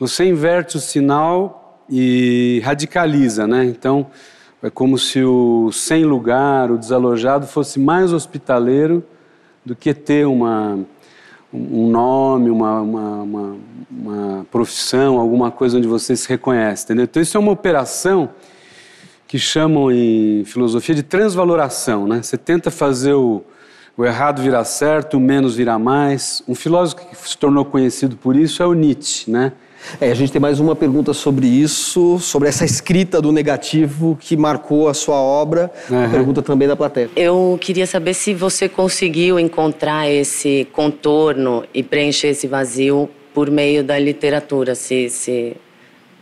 você 0.00 0.24
inverte 0.24 0.76
o 0.76 0.80
sinal 0.80 1.78
e 1.90 2.62
radicaliza, 2.64 3.46
né? 3.46 3.64
Então, 3.64 4.06
é 4.62 4.70
como 4.70 4.98
se 4.98 5.22
o 5.22 5.70
sem 5.72 6.04
lugar, 6.04 6.70
o 6.70 6.78
desalojado, 6.78 7.46
fosse 7.46 7.78
mais 7.78 8.12
hospitaleiro 8.12 9.04
do 9.64 9.76
que 9.76 9.92
ter 9.92 10.26
uma, 10.26 10.78
um 11.52 11.88
nome, 11.88 12.50
uma, 12.50 12.80
uma, 12.80 13.22
uma, 13.22 13.56
uma, 13.90 14.46
profissão, 14.50 15.18
alguma 15.18 15.50
coisa 15.50 15.76
onde 15.76 15.86
você 15.86 16.16
se 16.16 16.28
reconhece, 16.28 16.84
entendeu? 16.84 17.04
Então 17.04 17.22
isso 17.22 17.36
é 17.36 17.40
uma 17.40 17.52
operação 17.52 18.30
que 19.28 19.38
chamam 19.38 19.90
em 19.90 20.44
filosofia 20.44 20.94
de 20.94 21.02
transvaloração, 21.02 22.06
né? 22.06 22.22
Você 22.22 22.36
tenta 22.36 22.70
fazer 22.70 23.14
o, 23.14 23.42
o 23.96 24.04
errado 24.04 24.40
virá 24.42 24.64
certo, 24.64 25.16
o 25.16 25.20
menos 25.20 25.54
virá 25.54 25.78
mais. 25.78 26.42
Um 26.48 26.54
filósofo 26.54 27.06
que 27.06 27.16
se 27.16 27.36
tornou 27.36 27.64
conhecido 27.64 28.16
por 28.16 28.36
isso 28.36 28.62
é 28.62 28.66
o 28.66 28.72
Nietzsche, 28.72 29.30
né? 29.30 29.52
É, 30.00 30.10
a 30.10 30.14
gente 30.14 30.32
tem 30.32 30.40
mais 30.40 30.60
uma 30.60 30.74
pergunta 30.74 31.12
sobre 31.12 31.46
isso, 31.46 32.18
sobre 32.18 32.48
essa 32.48 32.64
escrita 32.64 33.20
do 33.20 33.32
negativo 33.32 34.16
que 34.20 34.36
marcou 34.36 34.88
a 34.88 34.94
sua 34.94 35.16
obra. 35.16 35.70
Uhum. 35.90 36.10
pergunta 36.10 36.42
também 36.42 36.68
da 36.68 36.76
plateia. 36.76 37.10
Eu 37.16 37.58
queria 37.60 37.86
saber 37.86 38.14
se 38.14 38.34
você 38.34 38.68
conseguiu 38.68 39.38
encontrar 39.38 40.10
esse 40.10 40.66
contorno 40.72 41.64
e 41.74 41.82
preencher 41.82 42.28
esse 42.28 42.46
vazio 42.46 43.08
por 43.34 43.50
meio 43.50 43.82
da 43.82 43.98
literatura, 43.98 44.74
se, 44.74 45.08
se 45.08 45.56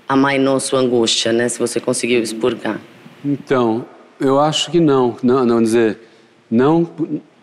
amainou 0.09 0.59
sua 0.61 0.81
angústia, 0.81 1.33
né? 1.33 1.49
Se 1.49 1.59
você 1.59 1.81
conseguiu 1.81 2.23
expurgar. 2.23 2.81
Então, 3.25 3.85
eu 4.21 4.39
acho 4.39 4.71
que 4.71 4.81
não. 4.81 5.17
Não, 5.23 5.45
não 5.45 5.63
dizer, 5.63 5.99
não, 6.51 6.89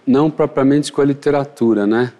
não 0.05 0.29
propriamente 0.29 0.91
com 0.91 1.01
a 1.01 1.05
literatura, 1.05 1.85
né? 1.85 2.13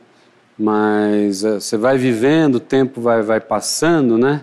Mas 0.58 1.44
uh, 1.44 1.62
você 1.62 1.78
vai 1.78 1.98
vivendo, 1.98 2.56
o 2.56 2.60
tempo 2.60 3.00
vai, 3.00 3.22
vai 3.22 3.40
passando, 3.40 4.18
né? 4.18 4.42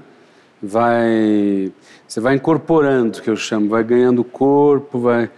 Vai, 0.63 1.73
você 2.07 2.21
vai 2.21 2.37
incorporando, 2.37 3.21
que 3.21 3.29
eu 3.29 3.37
chamo, 3.37 3.69
vai 3.69 3.83
ganhando 3.83 4.25
corpo, 4.25 4.99
vai, 4.99 5.29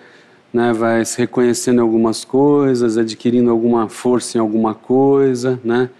né, 0.53 0.73
vai 0.73 1.05
se 1.05 1.19
reconhecendo 1.19 1.79
em 1.79 1.83
algumas 1.83 2.25
coisas, 2.25 2.97
adquirindo 2.97 3.51
alguma 3.51 3.89
força 3.89 4.39
em 4.39 4.41
alguma 4.41 4.75
coisa, 4.75 5.59
né? 5.65 5.91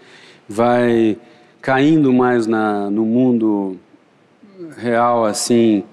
Vai 0.47 1.17
caindo 1.61 2.13
mais 2.13 2.47
na, 2.47 2.89
no 2.89 3.03
mundo 3.03 3.77
real, 4.77 5.25
assim, 5.25 5.83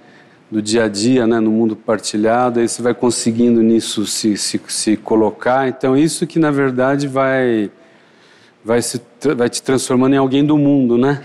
do 0.50 0.62
dia 0.62 0.84
a 0.84 0.88
dia, 0.88 1.26
né, 1.26 1.40
no 1.40 1.50
mundo 1.50 1.74
partilhado, 1.74 2.60
aí 2.60 2.68
você 2.68 2.80
vai 2.80 2.94
conseguindo 2.94 3.60
nisso 3.62 4.06
se, 4.06 4.36
se, 4.36 4.60
se 4.68 4.96
colocar. 4.96 5.68
Então, 5.68 5.96
isso 5.96 6.26
que 6.26 6.38
na 6.38 6.52
verdade 6.52 7.08
vai 7.08 7.70
vai, 8.64 8.80
se, 8.80 9.00
vai 9.36 9.50
te 9.50 9.62
transformando 9.62 10.14
em 10.14 10.18
alguém 10.18 10.44
do 10.44 10.56
mundo, 10.56 10.96
né? 10.96 11.22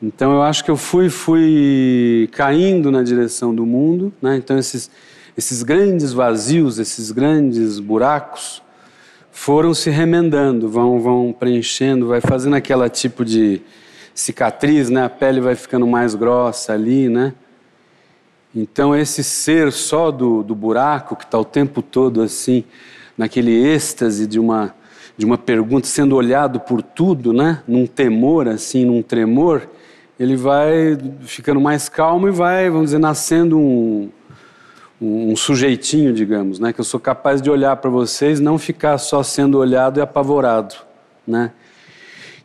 Então 0.00 0.32
eu 0.32 0.42
acho 0.42 0.64
que 0.64 0.70
eu 0.70 0.76
fui, 0.76 1.10
fui 1.10 2.28
caindo 2.30 2.90
na 2.92 3.02
direção 3.02 3.52
do 3.52 3.66
mundo, 3.66 4.12
né? 4.22 4.36
Então 4.36 4.56
esses, 4.56 4.88
esses 5.36 5.64
grandes 5.64 6.12
vazios, 6.12 6.78
esses 6.78 7.10
grandes 7.10 7.80
buracos 7.80 8.62
foram 9.32 9.74
se 9.74 9.90
remendando, 9.90 10.68
vão, 10.68 11.00
vão 11.00 11.34
preenchendo, 11.36 12.06
vai 12.06 12.20
fazendo 12.20 12.54
aquela 12.54 12.88
tipo 12.88 13.24
de 13.24 13.60
cicatriz, 14.14 14.88
né? 14.88 15.04
A 15.04 15.08
pele 15.08 15.40
vai 15.40 15.56
ficando 15.56 15.86
mais 15.86 16.14
grossa 16.14 16.72
ali, 16.72 17.08
né? 17.08 17.34
Então 18.54 18.94
esse 18.94 19.24
ser 19.24 19.72
só 19.72 20.12
do, 20.12 20.44
do 20.44 20.54
buraco 20.54 21.16
que 21.16 21.24
está 21.24 21.38
o 21.38 21.44
tempo 21.44 21.82
todo 21.82 22.22
assim, 22.22 22.64
naquele 23.16 23.52
êxtase 23.52 24.26
de 24.28 24.38
uma 24.38 24.77
de 25.18 25.26
uma 25.26 25.36
pergunta, 25.36 25.88
sendo 25.88 26.14
olhado 26.14 26.60
por 26.60 26.80
tudo, 26.80 27.32
né? 27.32 27.60
Num 27.66 27.88
temor, 27.88 28.46
assim, 28.46 28.84
num 28.84 29.02
tremor, 29.02 29.68
ele 30.18 30.36
vai 30.36 30.96
ficando 31.22 31.60
mais 31.60 31.88
calmo 31.88 32.28
e 32.28 32.30
vai, 32.30 32.70
vamos 32.70 32.86
dizer, 32.86 32.98
nascendo 32.98 33.58
um, 33.58 34.08
um 35.02 35.34
sujeitinho, 35.34 36.12
digamos, 36.12 36.60
né? 36.60 36.72
Que 36.72 36.80
eu 36.80 36.84
sou 36.84 37.00
capaz 37.00 37.42
de 37.42 37.50
olhar 37.50 37.74
para 37.78 37.90
vocês, 37.90 38.38
não 38.38 38.56
ficar 38.56 38.96
só 38.98 39.24
sendo 39.24 39.58
olhado 39.58 39.98
e 39.98 40.00
apavorado, 40.00 40.76
né? 41.26 41.50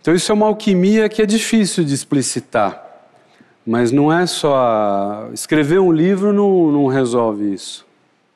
Então 0.02 0.16
isso 0.16 0.32
é 0.32 0.36
uma 0.36 0.48
alquimia 0.48 1.08
que 1.08 1.22
é 1.22 1.28
difícil 1.28 1.84
de 1.84 1.94
explicitar, 1.94 2.84
mas 3.64 3.92
não 3.92 4.12
é 4.12 4.26
só 4.26 5.30
escrever 5.32 5.80
um 5.80 5.92
livro 5.92 6.34
não, 6.34 6.72
não 6.72 6.88
resolve 6.88 7.54
isso. 7.54 7.86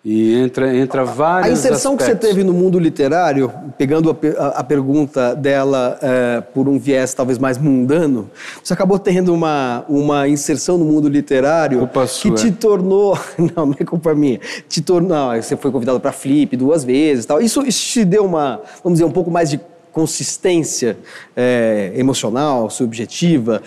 E 0.10 0.36
entra, 0.36 0.74
entra 0.74 1.04
vários 1.04 1.50
A 1.50 1.52
inserção 1.52 1.96
aspectos. 1.96 2.20
que 2.20 2.28
você 2.28 2.34
teve 2.34 2.42
no 2.42 2.54
mundo 2.54 2.80
literário, 2.80 3.52
pegando 3.78 4.10
a, 4.10 4.42
a, 4.42 4.48
a 4.60 4.64
pergunta 4.64 5.36
dela 5.36 6.00
é, 6.02 6.40
por 6.40 6.70
um 6.70 6.80
viés 6.80 7.14
talvez 7.14 7.38
mais 7.38 7.58
mundano, 7.58 8.32
você 8.64 8.72
acabou 8.72 8.98
tendo 8.98 9.34
uma, 9.34 9.84
uma 9.90 10.26
inserção 10.30 10.78
no 10.78 10.86
mundo 10.86 11.10
literário 11.10 11.80
culpa 11.80 12.04
que 12.04 12.08
sua. 12.08 12.36
te 12.36 12.54
tornou... 12.54 13.20
Não, 13.38 13.66
não 13.66 13.76
é 13.78 13.84
culpa 13.84 14.16
minha. 14.16 14.40
Te 14.70 14.82
tornou, 14.82 15.36
você 15.36 15.58
foi 15.58 15.72
convidado 15.72 16.00
para 16.00 16.14
Flip 16.14 16.56
duas 16.56 16.86
vezes 16.86 17.26
tal. 17.26 17.42
Isso, 17.42 17.62
isso 17.68 17.92
te 17.92 18.06
deu 18.06 18.24
uma, 18.24 18.62
vamos 18.82 19.00
dizer, 19.00 19.06
um 19.06 19.12
pouco 19.12 19.30
mais 19.30 19.50
de 19.50 19.60
consistência 19.92 20.98
é, 21.36 21.92
emocional, 21.96 22.70
subjetiva? 22.70 23.62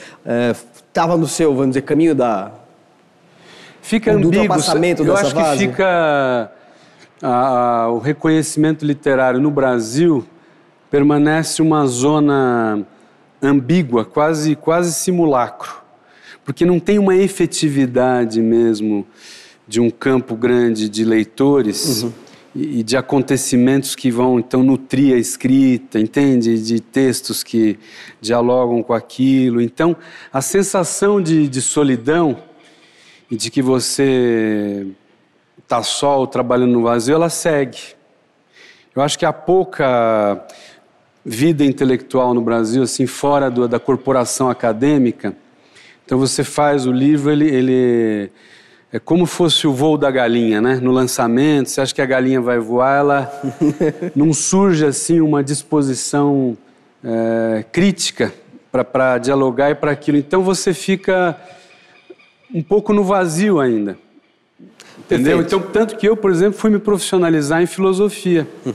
Estava 0.89 1.15
é, 1.15 1.17
no 1.19 1.29
seu, 1.29 1.55
vamos 1.55 1.71
dizer, 1.71 1.83
caminho 1.83 2.15
da 2.15 2.51
Fica 3.83 4.13
ambíguo. 4.13 4.57
Eu 5.05 5.17
acho 5.17 5.35
que 5.35 5.59
fica 5.59 6.51
a, 7.23 7.83
a, 7.83 7.91
o 7.91 7.99
reconhecimento 7.99 8.85
literário 8.85 9.41
no 9.41 9.51
Brasil 9.51 10.25
permanece 10.91 11.63
uma 11.63 11.87
zona 11.87 12.85
ambígua, 13.43 14.05
quase 14.05 14.57
quase 14.57 14.93
simulacro, 14.93 15.81
porque 16.45 16.65
não 16.65 16.81
tem 16.81 16.99
uma 16.99 17.17
efetividade 17.17 18.41
mesmo 18.43 19.07
de 19.67 19.81
um 19.81 19.89
campo 19.89 20.35
grande 20.35 20.89
de 20.89 21.05
leitores. 21.05 22.03
Uhum. 22.03 22.13
E, 22.53 22.83
de 22.83 22.97
acontecimentos 22.97 23.95
que 23.95 24.11
vão 24.11 24.41
então 24.41 24.65
nutrir 24.65 25.15
a 25.15 25.17
escrita, 25.17 26.01
entende? 26.01 26.61
De 26.61 26.81
textos 26.81 27.45
que 27.45 27.79
dialogam 28.21 28.83
com 28.83 28.93
aquilo. 28.93 29.61
Então, 29.61 29.97
a 30.33 30.43
sensação 30.43 31.23
de, 31.23 31.47
de 31.47 31.63
solidão 31.63 32.39
e 33.31 33.37
de 33.37 33.51
que 33.51 33.63
você 33.63 34.87
está 35.59 35.83
só 35.83 36.19
ou 36.19 36.27
trabalhando 36.27 36.73
no 36.73 36.83
vazio, 36.83 37.15
ela 37.15 37.31
segue. 37.31 37.79
Eu 38.95 39.03
acho 39.03 39.19
que 39.19 39.25
há 39.25 39.33
pouca 39.33 40.45
vida 41.25 41.65
intelectual 41.65 42.35
no 42.35 42.41
Brasil, 42.41 42.83
assim, 42.83 43.07
fora 43.07 43.51
do, 43.51 43.69
da 43.69 43.79
corporação 43.79 44.51
acadêmica. 44.51 45.35
Então 46.05 46.19
você 46.19 46.43
faz 46.43 46.87
o 46.87 46.93
livro, 46.93 47.31
ele, 47.31 47.49
ele 47.49 48.33
é 48.93 48.99
como 48.99 49.27
fosse 49.27 49.69
o 49.69 49.73
voo 49.73 49.97
da 49.97 50.11
galinha, 50.11 50.61
né? 50.61 50.81
No 50.83 50.91
lançamento, 50.91 51.71
você 51.71 51.81
acha 51.81 51.95
que 51.95 52.03
a 52.03 52.07
galinha 52.07 52.41
vai 52.41 52.59
voar, 52.59 52.99
ela 52.99 53.43
não 54.17 54.33
surge 54.33 54.85
assim 54.85 55.21
uma 55.21 55.45
disposição 55.45 56.59
é, 57.05 57.65
crítica 57.71 58.35
para 58.93 59.19
dialogar 59.19 59.71
e 59.71 59.77
para 59.77 59.93
aquilo. 59.93 60.19
Então 60.19 60.43
você 60.43 60.75
fica 60.75 61.39
um 62.55 62.63
pouco 62.63 62.93
no 62.93 63.05
vazio 63.05 63.61
ainda. 63.61 63.99
Entendeu? 64.99 65.39
Perfeito. 65.39 65.57
Então, 65.57 65.73
tanto 65.73 65.97
que 65.97 66.09
eu, 66.09 66.17
por 66.17 66.31
exemplo, 66.31 66.59
fui 66.59 66.71
me 66.71 66.79
profissionalizar 66.79 67.63
em 67.63 67.67
filosofia. 67.67 68.47
Uhum. 68.65 68.75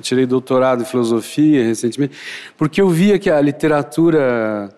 Tirei 0.00 0.26
doutorado 0.26 0.82
em 0.82 0.84
filosofia 0.84 1.64
recentemente, 1.64 2.14
porque 2.58 2.80
eu 2.80 2.88
via 2.88 3.18
que 3.18 3.30
a 3.30 3.40
literatura 3.40 4.68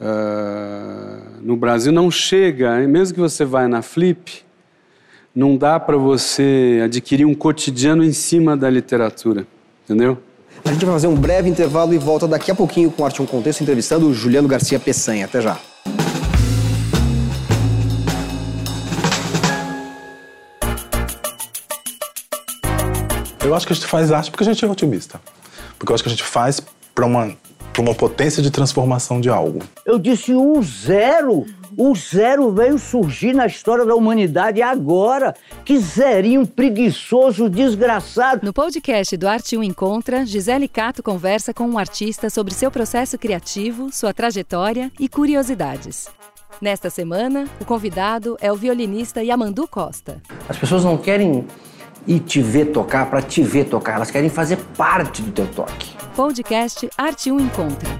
uh, 0.00 1.40
no 1.40 1.56
Brasil 1.56 1.92
não 1.92 2.10
chega, 2.10 2.76
mesmo 2.86 3.14
que 3.14 3.20
você 3.20 3.44
vá 3.44 3.66
na 3.68 3.82
Flip, 3.82 4.42
não 5.34 5.56
dá 5.56 5.78
para 5.78 5.96
você 5.96 6.80
adquirir 6.84 7.24
um 7.24 7.34
cotidiano 7.34 8.04
em 8.04 8.12
cima 8.12 8.56
da 8.56 8.68
literatura, 8.68 9.46
entendeu? 9.84 10.18
A 10.64 10.72
gente 10.72 10.84
vai 10.84 10.94
fazer 10.94 11.06
um 11.06 11.14
breve 11.14 11.48
intervalo 11.48 11.94
e 11.94 11.98
volta 11.98 12.26
daqui 12.26 12.50
a 12.50 12.54
pouquinho 12.54 12.90
com 12.90 13.04
Arte 13.04 13.22
um 13.22 13.26
Contexto, 13.26 13.62
entrevistando 13.62 14.08
o 14.08 14.12
Juliano 14.12 14.48
Garcia 14.48 14.78
Peçanha. 14.80 15.24
Até 15.24 15.40
já. 15.40 15.58
Eu 23.44 23.54
acho 23.54 23.66
que 23.66 23.72
a 23.72 23.76
gente 23.76 23.86
faz 23.86 24.10
arte 24.10 24.30
porque 24.30 24.44
a 24.44 24.46
gente 24.46 24.64
é 24.64 24.68
otimista. 24.68 25.20
Porque 25.78 25.92
eu 25.92 25.94
acho 25.94 26.02
que 26.02 26.08
a 26.08 26.12
gente 26.12 26.24
faz 26.24 26.60
para 26.94 27.06
uma, 27.06 27.32
uma 27.78 27.94
potência 27.94 28.42
de 28.42 28.50
transformação 28.50 29.20
de 29.20 29.28
algo. 29.28 29.60
Eu 29.86 29.98
disse 29.98 30.34
o 30.34 30.60
zero. 30.62 31.46
O 31.76 31.94
zero 31.94 32.50
veio 32.50 32.76
surgir 32.78 33.32
na 33.32 33.46
história 33.46 33.84
da 33.84 33.94
humanidade 33.94 34.60
agora. 34.60 35.34
Que 35.64 35.78
zerinho 35.78 36.44
preguiçoso, 36.44 37.48
desgraçado. 37.48 38.44
No 38.44 38.52
podcast 38.52 39.16
do 39.16 39.28
Arte 39.28 39.56
1 39.56 39.62
Encontra, 39.62 40.26
Gisele 40.26 40.66
Cato 40.66 41.02
conversa 41.02 41.54
com 41.54 41.68
um 41.68 41.78
artista 41.78 42.28
sobre 42.28 42.52
seu 42.52 42.70
processo 42.70 43.16
criativo, 43.16 43.90
sua 43.92 44.12
trajetória 44.12 44.90
e 44.98 45.08
curiosidades. 45.08 46.08
Nesta 46.60 46.90
semana, 46.90 47.46
o 47.60 47.64
convidado 47.64 48.36
é 48.40 48.50
o 48.50 48.56
violinista 48.56 49.22
Yamandu 49.22 49.68
Costa. 49.68 50.20
As 50.48 50.58
pessoas 50.58 50.82
não 50.82 50.98
querem 50.98 51.46
e 52.08 52.18
te 52.18 52.40
ver 52.40 52.72
tocar 52.72 53.10
para 53.10 53.20
te 53.20 53.42
ver 53.42 53.66
tocar. 53.66 53.96
Elas 53.96 54.10
querem 54.10 54.30
fazer 54.30 54.56
parte 54.76 55.20
do 55.20 55.30
teu 55.30 55.46
toque. 55.46 55.94
Podcast 56.16 56.88
Arte 56.96 57.30
1 57.30 57.38
Encontra. 57.38 57.90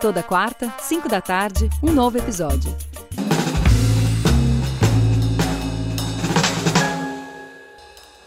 Toda 0.00 0.20
quarta, 0.20 0.74
5 0.80 1.08
da 1.08 1.20
tarde, 1.20 1.70
um 1.80 1.92
novo 1.92 2.18
episódio. 2.18 2.74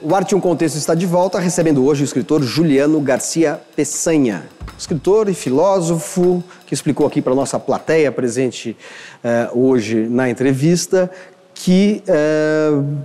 O 0.01 0.15
Arte 0.15 0.36
1 0.36 0.39
Contexto 0.39 0.77
está 0.77 0.96
de 0.96 1.06
volta, 1.06 1.38
recebendo 1.39 1.84
hoje 1.84 2.04
o 2.04 2.06
escritor 2.06 2.42
Juliano 2.42 3.01
Garcia 3.01 3.60
Peçanha. 3.75 4.46
Escritor 4.77 5.27
e 5.27 5.34
filósofo 5.34 6.44
que 6.65 6.74
explicou 6.74 7.08
aqui 7.08 7.22
para 7.22 7.34
a 7.34 7.36
nossa 7.36 7.60
plateia 7.60 8.12
presente 8.12 8.77
uh, 9.24 9.60
hoje 9.60 10.08
na 10.08 10.30
entrevista 10.30 11.12
que 11.54 12.04
uh, 12.08 12.98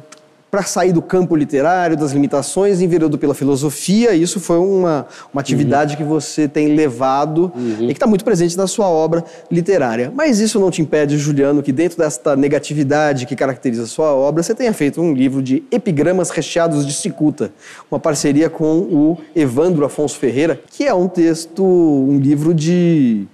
para 0.50 0.62
sair 0.62 0.92
do 0.92 1.00
campo 1.00 1.36
literário, 1.36 1.96
das 1.96 2.12
limitações, 2.12 2.80
enveredou 2.80 3.18
pela 3.18 3.34
filosofia. 3.34 4.12
Isso 4.14 4.40
foi 4.40 4.58
uma, 4.58 5.06
uma 5.32 5.40
atividade 5.40 5.92
uhum. 5.92 5.98
que 5.98 6.04
você 6.04 6.48
tem 6.48 6.74
levado 6.74 7.52
uhum. 7.54 7.84
e 7.84 7.86
que 7.86 7.92
está 7.92 8.06
muito 8.06 8.24
presente 8.24 8.56
na 8.56 8.66
sua 8.66 8.88
obra 8.88 9.24
literária. 9.50 10.12
Mas 10.14 10.40
isso 10.40 10.58
não 10.58 10.70
te 10.70 10.82
impede, 10.82 11.16
Juliano, 11.16 11.62
que 11.62 11.72
dentro 11.72 11.98
desta 11.98 12.34
negatividade 12.34 13.26
que 13.26 13.36
caracteriza 13.36 13.84
a 13.84 13.86
sua 13.86 14.12
obra, 14.12 14.42
você 14.42 14.54
tenha 14.54 14.72
feito 14.72 15.00
um 15.00 15.14
livro 15.14 15.40
de 15.40 15.62
epigramas 15.70 16.30
recheados 16.30 16.84
de 16.86 16.92
cicuta, 16.92 17.52
uma 17.90 18.00
parceria 18.00 18.50
com 18.50 18.78
o 18.78 19.18
Evandro 19.34 19.84
Afonso 19.84 20.18
Ferreira, 20.18 20.60
que 20.70 20.84
é 20.84 20.92
um 20.92 21.06
texto, 21.06 21.64
um 21.64 22.18
livro 22.18 22.52
de 22.52 23.26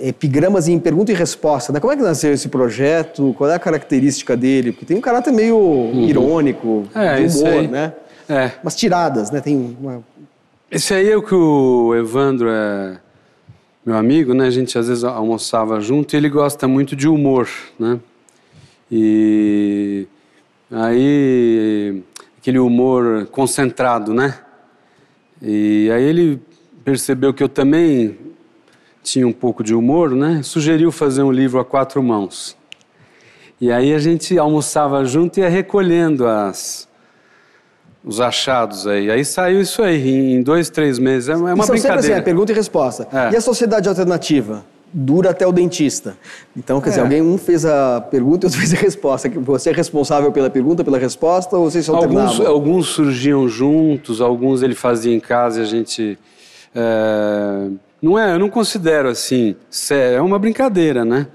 epigramas 0.00 0.66
em 0.66 0.78
pergunta 0.78 1.12
e 1.12 1.14
resposta. 1.14 1.72
Né? 1.72 1.80
Como 1.80 1.92
é 1.92 1.96
que 1.96 2.02
nasceu 2.02 2.32
esse 2.32 2.48
projeto? 2.48 3.34
Qual 3.36 3.50
é 3.50 3.54
a 3.54 3.58
característica 3.58 4.36
dele? 4.36 4.72
Porque 4.72 4.86
tem 4.86 4.96
um 4.96 5.00
caráter 5.00 5.32
meio 5.32 5.58
uhum. 5.58 6.04
irônico, 6.04 6.84
é, 6.94 7.22
de 7.22 7.36
humor, 7.36 7.68
né? 7.68 7.92
É. 8.28 8.52
Umas 8.62 8.74
tiradas, 8.74 9.30
né? 9.30 9.40
Tem 9.40 9.76
uma... 9.80 10.02
Esse 10.70 10.94
aí 10.94 11.10
é 11.10 11.16
o 11.16 11.22
que 11.22 11.34
o 11.34 11.94
Evandro 11.94 12.48
é 12.50 12.98
meu 13.84 13.96
amigo, 13.96 14.34
né? 14.34 14.46
A 14.46 14.50
gente 14.50 14.78
às 14.78 14.88
vezes 14.88 15.02
almoçava 15.04 15.80
junto 15.80 16.14
e 16.14 16.16
ele 16.16 16.28
gosta 16.28 16.68
muito 16.68 16.94
de 16.94 17.08
humor, 17.08 17.48
né? 17.78 17.98
E 18.90 20.06
aí 20.70 22.02
aquele 22.38 22.58
humor 22.58 23.26
concentrado, 23.26 24.12
né? 24.12 24.38
E 25.40 25.90
aí 25.90 26.04
ele 26.04 26.40
percebeu 26.84 27.32
que 27.32 27.42
eu 27.42 27.48
também 27.48 28.18
tinha 29.10 29.26
um 29.26 29.32
pouco 29.32 29.62
de 29.62 29.74
humor, 29.74 30.10
né? 30.10 30.42
Sugeriu 30.42 30.92
fazer 30.92 31.22
um 31.22 31.32
livro 31.32 31.58
a 31.58 31.64
quatro 31.64 32.02
mãos. 32.02 32.56
E 33.60 33.72
aí 33.72 33.92
a 33.92 33.98
gente 33.98 34.38
almoçava 34.38 35.04
junto 35.04 35.38
e 35.38 35.40
ia 35.40 35.48
recolhendo 35.48 36.26
as, 36.26 36.86
os 38.04 38.20
achados 38.20 38.86
aí. 38.86 39.10
Aí 39.10 39.24
saiu 39.24 39.60
isso 39.60 39.82
aí, 39.82 40.34
em 40.34 40.42
dois, 40.42 40.70
três 40.70 40.98
meses. 40.98 41.28
É 41.28 41.36
uma, 41.36 41.50
é 41.50 41.54
uma 41.54 41.66
brincadeira. 41.66 42.00
Sempre 42.00 42.12
assim, 42.12 42.20
é 42.20 42.22
pergunta 42.22 42.52
e 42.52 42.54
resposta. 42.54 43.08
É. 43.12 43.32
E 43.32 43.36
a 43.36 43.40
sociedade 43.40 43.88
alternativa? 43.88 44.64
Dura 44.92 45.30
até 45.30 45.46
o 45.46 45.52
dentista. 45.52 46.16
Então, 46.56 46.80
quer 46.80 46.88
é. 46.88 46.90
dizer, 46.90 47.02
alguém 47.02 47.20
um 47.20 47.36
fez 47.36 47.66
a 47.66 48.00
pergunta 48.00 48.46
e 48.46 48.46
outro 48.46 48.58
fez 48.60 48.72
a 48.72 48.76
resposta. 48.76 49.28
Você 49.28 49.70
é 49.70 49.72
responsável 49.72 50.30
pela 50.30 50.48
pergunta, 50.48 50.84
pela 50.84 50.98
resposta, 50.98 51.56
ou 51.56 51.68
vocês 51.68 51.84
se 51.84 51.90
alternavam? 51.90 52.28
Alguns, 52.28 52.46
alguns 52.46 52.86
surgiam 52.86 53.48
juntos, 53.48 54.20
alguns 54.20 54.62
ele 54.62 54.74
fazia 54.76 55.14
em 55.14 55.20
casa 55.20 55.60
e 55.60 55.62
a 55.62 55.66
gente... 55.66 56.18
É 56.74 57.87
não 58.00 58.18
é, 58.18 58.34
eu 58.34 58.38
não 58.38 58.48
considero 58.48 59.08
assim, 59.08 59.56
é 59.90 60.20
uma 60.20 60.38
brincadeira, 60.38 61.04
né? 61.04 61.26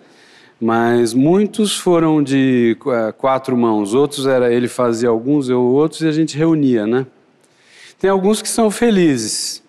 Mas 0.59 1.13
muitos 1.13 1.77
foram 1.77 2.23
de 2.23 2.77
é, 2.87 3.11
quatro 3.11 3.57
mãos, 3.57 3.93
outros 3.93 4.25
era 4.25 4.53
ele 4.53 4.69
fazia 4.69 5.09
alguns, 5.09 5.49
eu 5.49 5.61
outros 5.61 6.01
e 6.01 6.07
a 6.07 6.11
gente 6.11 6.37
reunia, 6.37 6.87
né? 6.87 7.05
Tem 7.99 8.09
alguns 8.09 8.41
que 8.41 8.47
são 8.47 8.71
felizes, 8.71 9.61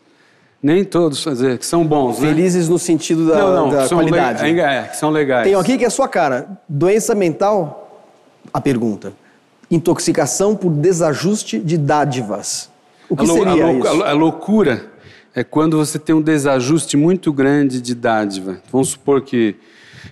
nem 0.63 0.85
todos 0.85 1.25
dizer, 1.25 1.59
que 1.59 1.67
são 1.67 1.85
bons, 1.85 2.21
né? 2.21 2.29
Felizes 2.29 2.69
no 2.69 2.79
sentido 2.79 3.27
da, 3.27 3.39
não, 3.39 3.55
não, 3.55 3.69
da 3.71 3.89
qualidade. 3.89 4.45
Le... 4.45 4.61
É, 4.61 4.83
que 4.85 4.97
são 4.97 5.11
legais. 5.11 5.45
Tem 5.45 5.55
aqui 5.57 5.77
que 5.77 5.85
é 5.85 5.89
a 5.89 5.91
sua 5.91 6.09
cara. 6.09 6.49
Doença 6.69 7.15
mental? 7.15 8.07
A 8.53 8.61
pergunta. 8.61 9.13
Intoxicação 9.69 10.55
por 10.55 10.71
desajuste 10.71 11.59
de 11.59 11.77
dádivas. 11.77 12.71
O 13.09 13.17
que 13.17 13.25
a 13.25 13.27
seria 13.27 13.67
a 13.67 13.73
isso? 13.73 14.03
A 14.05 14.13
loucura 14.13 14.94
é 15.35 15.43
quando 15.43 15.76
você 15.76 15.99
tem 15.99 16.14
um 16.14 16.23
desajuste 16.23 16.97
muito 16.97 17.33
grande 17.33 17.81
de 17.81 17.95
dádiva. 17.95 18.61
Vamos 18.71 18.91
supor 18.91 19.23
que 19.23 19.57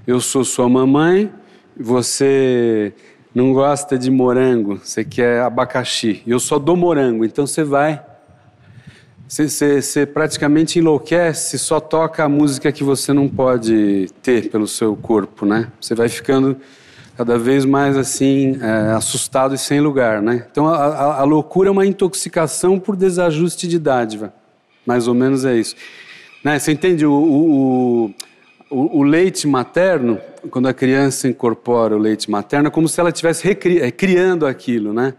eu 0.05 0.21
sou 0.21 0.45
sua 0.45 0.69
mamãe, 0.69 1.31
você 1.79 2.93
não 3.33 3.52
gosta 3.52 3.97
de 3.97 4.11
morango, 4.11 4.81
você 4.83 5.05
quer 5.05 5.43
abacaxi. 5.43 6.23
Eu 6.26 6.41
só 6.41 6.59
dou 6.59 6.76
morango, 6.76 7.25
então 7.25 7.47
você 7.47 7.62
vai. 7.62 8.02
Você, 9.29 9.49
você, 9.49 9.81
você 9.81 10.05
praticamente 10.05 10.79
enlouquece, 10.79 11.57
só 11.57 11.79
toca 11.79 12.25
a 12.25 12.29
música 12.29 12.73
que 12.73 12.83
você 12.83 13.12
não 13.12 13.29
pode 13.29 14.09
ter 14.23 14.50
pelo 14.50 14.67
seu 14.67 14.97
corpo, 14.97 15.46
né? 15.46 15.68
Você 15.81 15.94
vai 15.94 16.09
ficando 16.09 16.57
cada 17.16 17.38
vez 17.38 17.64
mais 17.64 17.96
assim, 17.96 18.59
é, 18.61 18.92
assustado 18.92 19.55
e 19.55 19.59
sem 19.59 19.81
lugar, 19.81 20.20
né? 20.20 20.46
Então 20.51 20.66
a, 20.66 20.77
a, 20.77 21.20
a 21.20 21.25
loucura 21.25 21.68
é 21.68 21.73
uma 21.73 21.87
intoxicação 21.87 22.79
por 22.79 22.96
desajuste 22.96 23.68
de 23.68 23.79
dádiva. 23.79 24.35
Mais 24.87 25.07
ou 25.09 25.14
menos 25.14 25.45
é 25.45 25.57
isso. 25.57 25.77
Né? 26.42 26.59
Você 26.59 26.73
entende? 26.73 27.07
O, 27.07 27.12
o, 27.12 28.14
o, 28.71 28.99
o, 28.99 29.03
leite 29.03 29.47
materno, 29.47 30.18
quando 30.51 30.66
a 30.66 30.75
criança 30.75 31.29
incorpora 31.29 31.97
o 31.97 31.99
leite 31.99 32.31
materno, 32.31 32.68
é 32.68 32.71
como 32.71 32.88
se 32.88 32.99
ela 32.99 33.11
estivesse 33.11 33.49
é, 33.49 33.90
criando 33.90 34.47
aquilo, 34.47 34.92
né? 34.92 35.14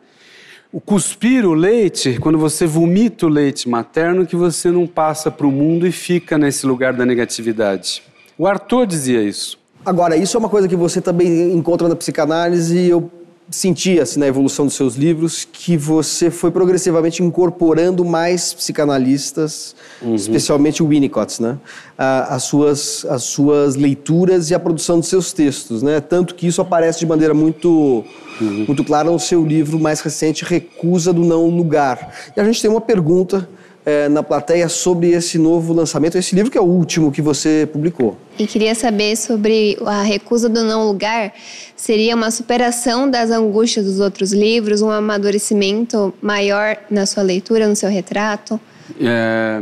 O 0.72 0.82
cuspir 0.82 1.46
o 1.46 1.54
leite, 1.54 2.18
quando 2.20 2.38
você 2.38 2.66
vomita 2.66 3.28
o 3.28 3.30
leite 3.30 3.70
materno, 3.70 4.26
que 4.26 4.36
você 4.36 4.72
não 4.72 4.88
passa 4.88 5.30
para 5.30 5.46
o 5.46 5.52
mundo 5.52 5.86
e 5.86 5.92
fica 5.92 6.36
nesse 6.36 6.66
lugar 6.66 6.94
da 6.94 7.06
negatividade. 7.06 8.02
O 8.36 8.48
Arthur 8.48 8.88
dizia 8.88 9.22
isso. 9.22 9.60
Agora, 9.86 10.18
isso 10.18 10.36
é 10.36 10.40
uma 10.40 10.50
coisa 10.50 10.68
que 10.68 10.76
você 10.76 11.00
também 11.00 11.54
encontra 11.54 11.88
na 11.88 11.96
psicanálise 11.96 12.76
e 12.76 12.90
eu 12.90 13.12
sentia 13.50 14.04
assim, 14.04 14.20
na 14.20 14.28
evolução 14.28 14.66
dos 14.66 14.76
seus 14.76 14.96
livros 14.96 15.46
que 15.52 15.78
você 15.78 16.32
foi 16.32 16.50
progressivamente 16.52 17.22
incorporando 17.22 18.04
mais 18.04 18.54
psicanalistas, 18.54 19.76
uhum. 20.02 20.16
especialmente 20.16 20.82
o 20.82 20.88
Winnicott, 20.88 21.42
né? 21.42 21.58
as, 21.98 22.44
suas, 22.44 23.06
as 23.06 23.24
suas 23.24 23.76
leituras 23.76 24.50
e 24.50 24.56
a 24.56 24.60
produção 24.60 25.00
dos 25.00 25.08
seus 25.08 25.34
textos. 25.34 25.84
Né? 25.84 26.00
Tanto 26.00 26.36
que 26.36 26.48
isso 26.48 26.62
aparece 26.62 27.00
de 27.00 27.06
maneira 27.06 27.34
muito, 27.34 28.04
uhum. 28.42 28.66
muito 28.68 28.84
clara 28.84 29.12
no 29.12 29.20
seu 29.20 29.46
livro 29.46 29.80
mais 29.80 30.02
recente, 30.02 30.44
Recusa 30.46 31.14
do 31.14 31.24
Não 31.24 31.48
Lugar. 31.48 32.14
E 32.36 32.40
a 32.40 32.44
gente 32.44 32.62
tem 32.62 32.72
uma 32.72 32.82
pergunta 32.82 33.48
é, 33.86 34.08
na 34.08 34.24
plateia 34.24 34.70
sobre 34.70 35.12
esse 35.12 35.38
novo 35.38 35.74
lançamento, 35.74 36.18
esse 36.18 36.36
livro 36.36 36.50
que 36.50 36.58
é 36.58 36.62
o 36.62 36.66
último 36.66 37.12
que 37.12 37.22
você 37.22 37.68
publicou. 37.72 38.18
E 38.40 38.48
queria 38.48 38.74
saber 38.74 39.16
sobre 39.16 39.78
a 39.86 40.02
recusa 40.02 40.48
do 40.48 40.64
não 40.64 40.88
lugar. 40.88 41.34
Seria 41.76 42.16
uma 42.16 42.32
superação 42.32 43.10
das 43.10 43.30
angústias 43.30 43.86
dos 43.86 44.00
outros 44.00 44.32
livros, 44.32 44.82
um 44.82 44.90
amadurecimento 44.90 46.14
maior 46.22 46.78
na 46.90 47.06
sua 47.06 47.24
leitura, 47.24 47.68
no 47.68 47.76
seu 47.76 47.90
retrato? 47.90 48.60
É, 49.00 49.62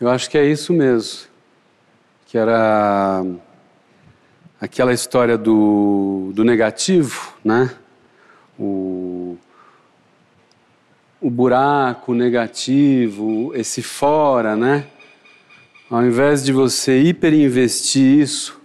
eu 0.00 0.08
acho 0.08 0.28
que 0.28 0.36
é 0.36 0.44
isso 0.44 0.72
mesmo. 0.72 1.20
Que 2.26 2.36
era 2.36 3.24
aquela 4.60 4.92
história 4.92 5.38
do, 5.38 6.32
do 6.34 6.42
negativo, 6.42 7.32
né? 7.44 7.70
O, 8.58 9.36
o 11.24 11.30
buraco 11.30 12.12
negativo, 12.12 13.50
esse 13.54 13.82
fora, 13.82 14.54
né? 14.54 14.84
Ao 15.90 16.04
invés 16.04 16.44
de 16.44 16.52
você 16.52 17.00
hiperinvestir 17.00 18.20
isso, 18.20 18.60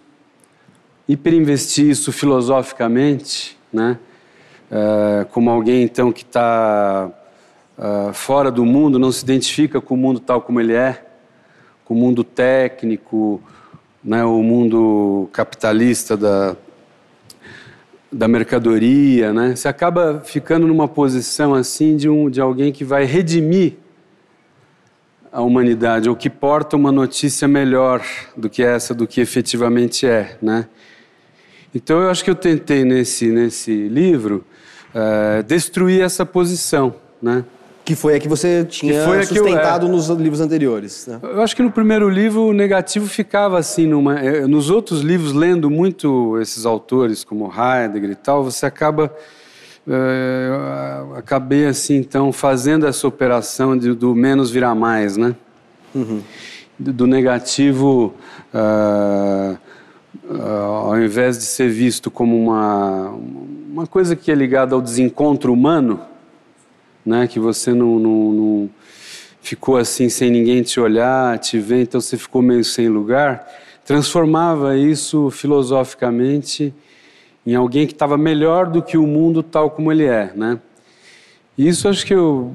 hiperinvestir 1.08 1.90
isso 1.90 2.12
filosoficamente, 2.12 3.58
né? 3.72 3.98
É, 4.70 5.26
como 5.32 5.50
alguém 5.50 5.84
então 5.84 6.12
que 6.12 6.24
está 6.24 7.10
é, 7.78 8.12
fora 8.12 8.52
do 8.52 8.66
mundo, 8.66 9.00
não 9.00 9.10
se 9.10 9.24
identifica 9.24 9.80
com 9.80 9.94
o 9.94 9.98
mundo 9.98 10.20
tal 10.20 10.42
como 10.42 10.60
ele 10.60 10.74
é, 10.74 11.02
com 11.86 11.94
o 11.94 11.98
mundo 11.98 12.26
técnico, 12.26 13.42
né? 14.04 14.26
o 14.26 14.44
mundo 14.44 15.30
capitalista 15.32 16.18
da, 16.18 16.58
da 18.12 18.28
mercadoria, 18.28 19.32
né? 19.32 19.56
Você 19.56 19.68
acaba 19.68 20.22
ficando 20.26 20.66
numa 20.66 20.88
posição 20.88 21.54
assim 21.54 21.96
de, 21.96 22.10
um, 22.10 22.30
de 22.30 22.42
alguém 22.42 22.72
que 22.72 22.84
vai 22.84 23.06
redimir 23.06 23.74
a 25.32 25.42
humanidade 25.42 26.10
ou 26.10 26.16
que 26.16 26.30
porta 26.30 26.76
uma 26.76 26.92
notícia 26.92 27.48
melhor 27.48 28.04
do 28.36 28.50
que 28.50 28.64
essa, 28.64 28.96
do 28.96 29.06
que 29.06 29.22
efetivamente 29.22 30.08
é, 30.08 30.38
né? 30.42 30.68
Então 31.74 32.02
eu 32.02 32.10
acho 32.10 32.24
que 32.24 32.32
eu 32.32 32.36
tentei 32.36 32.84
nesse 32.84 33.28
nesse 33.28 33.88
livro 33.88 34.44
uh, 34.90 35.44
destruir 35.44 36.02
essa 36.02 36.26
posição, 36.26 36.96
né? 37.22 37.46
Que 37.90 37.96
foi 37.96 38.16
a 38.16 38.20
que 38.20 38.28
você 38.28 38.64
tinha 38.70 38.94
que 39.18 39.26
sustentado 39.26 39.88
eu, 39.88 39.90
é, 39.90 39.96
nos 39.96 40.10
livros 40.10 40.40
anteriores. 40.40 41.08
Né? 41.08 41.20
Eu 41.24 41.42
acho 41.42 41.56
que 41.56 41.64
no 41.64 41.72
primeiro 41.72 42.08
livro 42.08 42.44
o 42.44 42.54
negativo 42.54 43.08
ficava 43.08 43.58
assim, 43.58 43.88
numa, 43.88 44.20
é, 44.20 44.46
nos 44.46 44.70
outros 44.70 45.02
livros, 45.02 45.34
lendo 45.34 45.72
muito 45.72 46.40
esses 46.40 46.68
autores 46.68 47.24
como 47.24 47.52
Heidegger 47.52 48.12
e 48.12 48.16
tal, 48.16 48.44
você 48.44 48.68
acaba. 48.68 49.12
É, 49.88 50.52
acabei 51.18 51.66
assim, 51.66 51.96
então, 51.96 52.32
fazendo 52.32 52.86
essa 52.86 53.08
operação 53.08 53.76
de, 53.76 53.96
do 53.96 54.14
menos 54.14 54.52
virar 54.52 54.76
mais, 54.76 55.18
né? 55.18 55.36
Uhum. 55.96 56.22
Do, 56.78 56.94
do, 56.94 57.08
negativo, 57.08 58.14
uh, 58.54 59.58
uh, 60.32 60.42
ao 60.42 61.02
invés 61.02 61.40
de 61.40 61.46
ser 61.46 61.72
visto 61.72 62.12
como 62.12 62.40
uma, 62.40 63.16
uma 63.74 63.88
coisa 63.88 64.16
que 64.16 64.32
é 64.32 64.36
ligada 64.36 64.76
ao 64.76 64.82
desencontro 64.82 65.52
humano, 65.52 66.00
né? 67.10 67.28
Que 67.28 67.40
você 67.40 67.74
não, 67.74 67.98
não, 68.00 68.32
não, 68.32 68.70
ficou 69.42 69.78
assim 69.78 70.08
sem 70.10 70.30
ninguém 70.30 70.62
te 70.62 70.80
olhar, 70.80 71.40
te 71.40 71.58
ver, 71.58 71.82
então 71.82 72.00
você 72.00 72.16
ficou 72.16 72.42
meio 72.42 72.64
sem 72.64 72.88
lugar. 72.88 73.48
Transformava 73.84 74.78
isso 74.78 75.32
filosoficamente 75.32 76.72
em 77.46 77.56
alguém 77.56 77.88
que 77.88 77.94
estava 77.94 78.16
melhor 78.16 78.68
do 78.68 78.82
que 78.84 78.96
o 78.96 79.08
mundo 79.08 79.42
tal 79.42 79.72
como 79.72 79.92
ele 79.92 80.06
é, 80.06 80.32
né? 80.36 80.60
Isso 81.58 81.90
acho 81.90 82.06
que 82.06 82.14
eu 82.14 82.54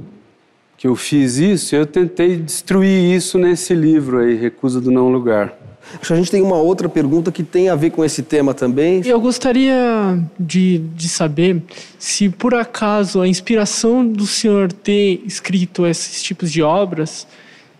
que 0.76 0.86
eu 0.86 0.94
fiz 0.94 1.38
isso, 1.38 1.74
eu 1.74 1.86
tentei 1.86 2.36
destruir 2.36 3.14
isso 3.14 3.38
nesse 3.38 3.74
livro 3.74 4.18
aí, 4.18 4.34
Recusa 4.34 4.80
do 4.80 4.90
Não 4.90 5.08
Lugar. 5.08 5.56
Acho 5.94 6.08
que 6.08 6.12
a 6.12 6.16
gente 6.16 6.30
tem 6.30 6.42
uma 6.42 6.56
outra 6.56 6.88
pergunta 6.88 7.30
que 7.30 7.42
tem 7.42 7.68
a 7.68 7.74
ver 7.74 7.90
com 7.90 8.04
esse 8.04 8.22
tema 8.22 8.54
também. 8.54 9.02
Eu 9.04 9.20
gostaria 9.20 10.18
de, 10.38 10.78
de 10.78 11.08
saber 11.08 11.62
se, 11.98 12.28
por 12.28 12.54
acaso, 12.54 13.20
a 13.20 13.28
inspiração 13.28 14.06
do 14.06 14.26
senhor 14.26 14.72
ter 14.72 15.22
escrito 15.26 15.86
esses 15.86 16.22
tipos 16.22 16.50
de 16.50 16.62
obras 16.62 17.26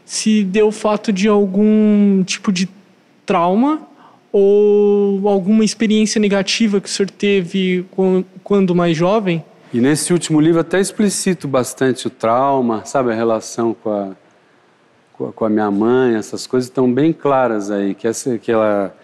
se 0.05 0.45
deu 0.45 0.71
fato 0.71 1.13
de 1.13 1.29
algum 1.29 2.23
tipo 2.25 2.53
de 2.53 2.69
trauma 3.25 3.81
ou 4.31 5.29
alguma 5.29 5.65
experiência 5.65 6.21
negativa 6.21 6.81
que 6.81 6.89
o 6.89 6.91
senhor 6.91 7.11
teve 7.11 7.87
quando 8.43 8.75
mais 8.75 8.97
jovem 8.97 9.43
e 9.75 9.81
nesse 9.81 10.13
último 10.13 10.41
livro 10.41 10.61
até 10.61 10.79
explicito 10.79 11.49
bastante 11.49 12.07
o 12.07 12.11
trauma, 12.11 12.85
sabe, 12.85 13.11
a 13.11 13.15
relação 13.15 13.75
com 13.75 13.91
a, 13.91 14.11
com 15.17 15.45
a, 15.45 15.49
minha 15.49 15.71
mãe, 15.71 16.17
essas 16.17 16.47
coisas 16.47 16.69
estão 16.69 16.93
bem 16.93 17.13
claras 17.13 17.71
aí, 17.71 17.95
que 17.95 18.07
essa, 18.07 18.35
aquela, 18.35 18.95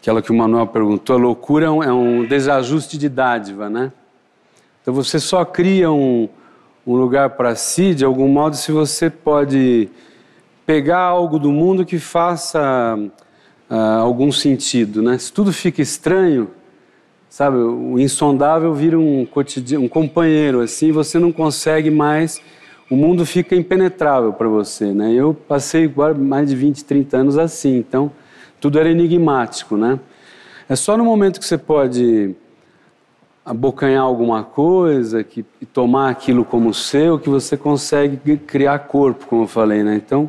aquela 0.00 0.22
que 0.22 0.30
o 0.30 0.34
Manuel 0.34 0.66
perguntou, 0.66 1.16
a 1.16 1.18
loucura 1.18 1.66
é 1.66 1.70
um, 1.70 1.82
é 1.82 1.92
um 1.92 2.24
desajuste 2.24 2.96
de 2.96 3.08
dádiva, 3.08 3.68
né? 3.68 3.92
Então 4.80 4.94
você 4.94 5.20
só 5.20 5.44
cria 5.44 5.90
um, 5.90 6.28
um 6.86 6.94
lugar 6.94 7.30
para 7.30 7.54
si, 7.54 7.94
de 7.94 8.04
algum 8.04 8.28
modo, 8.28 8.56
se 8.56 8.72
você 8.72 9.10
pode 9.10 9.90
pegar 10.64 11.00
algo 11.00 11.38
do 11.38 11.52
mundo 11.52 11.84
que 11.84 11.98
faça 11.98 12.98
uh, 13.68 13.74
algum 14.00 14.32
sentido, 14.32 15.02
né? 15.02 15.18
Se 15.18 15.30
tudo 15.30 15.52
fica 15.52 15.82
estranho, 15.82 16.50
sabe, 17.28 17.58
o 17.58 17.98
insondável 17.98 18.72
vira 18.72 18.98
um 18.98 19.28
um 19.78 19.88
companheiro 19.88 20.60
assim, 20.60 20.92
você 20.92 21.18
não 21.18 21.30
consegue 21.30 21.90
mais, 21.90 22.40
o 22.90 22.96
mundo 22.96 23.26
fica 23.26 23.56
impenetrável 23.56 24.32
para 24.32 24.48
você, 24.48 24.92
né? 24.92 25.12
Eu 25.12 25.34
passei 25.34 25.92
mais 26.18 26.48
de 26.48 26.56
20, 26.56 26.84
30 26.84 27.16
anos 27.16 27.38
assim, 27.38 27.76
então 27.76 28.10
tudo 28.60 28.78
era 28.78 28.88
enigmático, 28.88 29.76
né? 29.76 29.98
É 30.68 30.76
só 30.76 30.96
no 30.96 31.04
momento 31.04 31.38
que 31.40 31.46
você 31.46 31.58
pode 31.58 32.34
abocanhar 33.44 34.02
alguma 34.02 34.42
coisa, 34.42 35.22
que 35.22 35.44
tomar 35.72 36.10
aquilo 36.10 36.44
como 36.44 36.74
seu, 36.74 37.18
que 37.18 37.28
você 37.28 37.56
consegue 37.56 38.36
criar 38.38 38.80
corpo, 38.80 39.26
como 39.26 39.44
eu 39.44 39.46
falei, 39.46 39.84
né? 39.84 39.94
Então, 39.94 40.28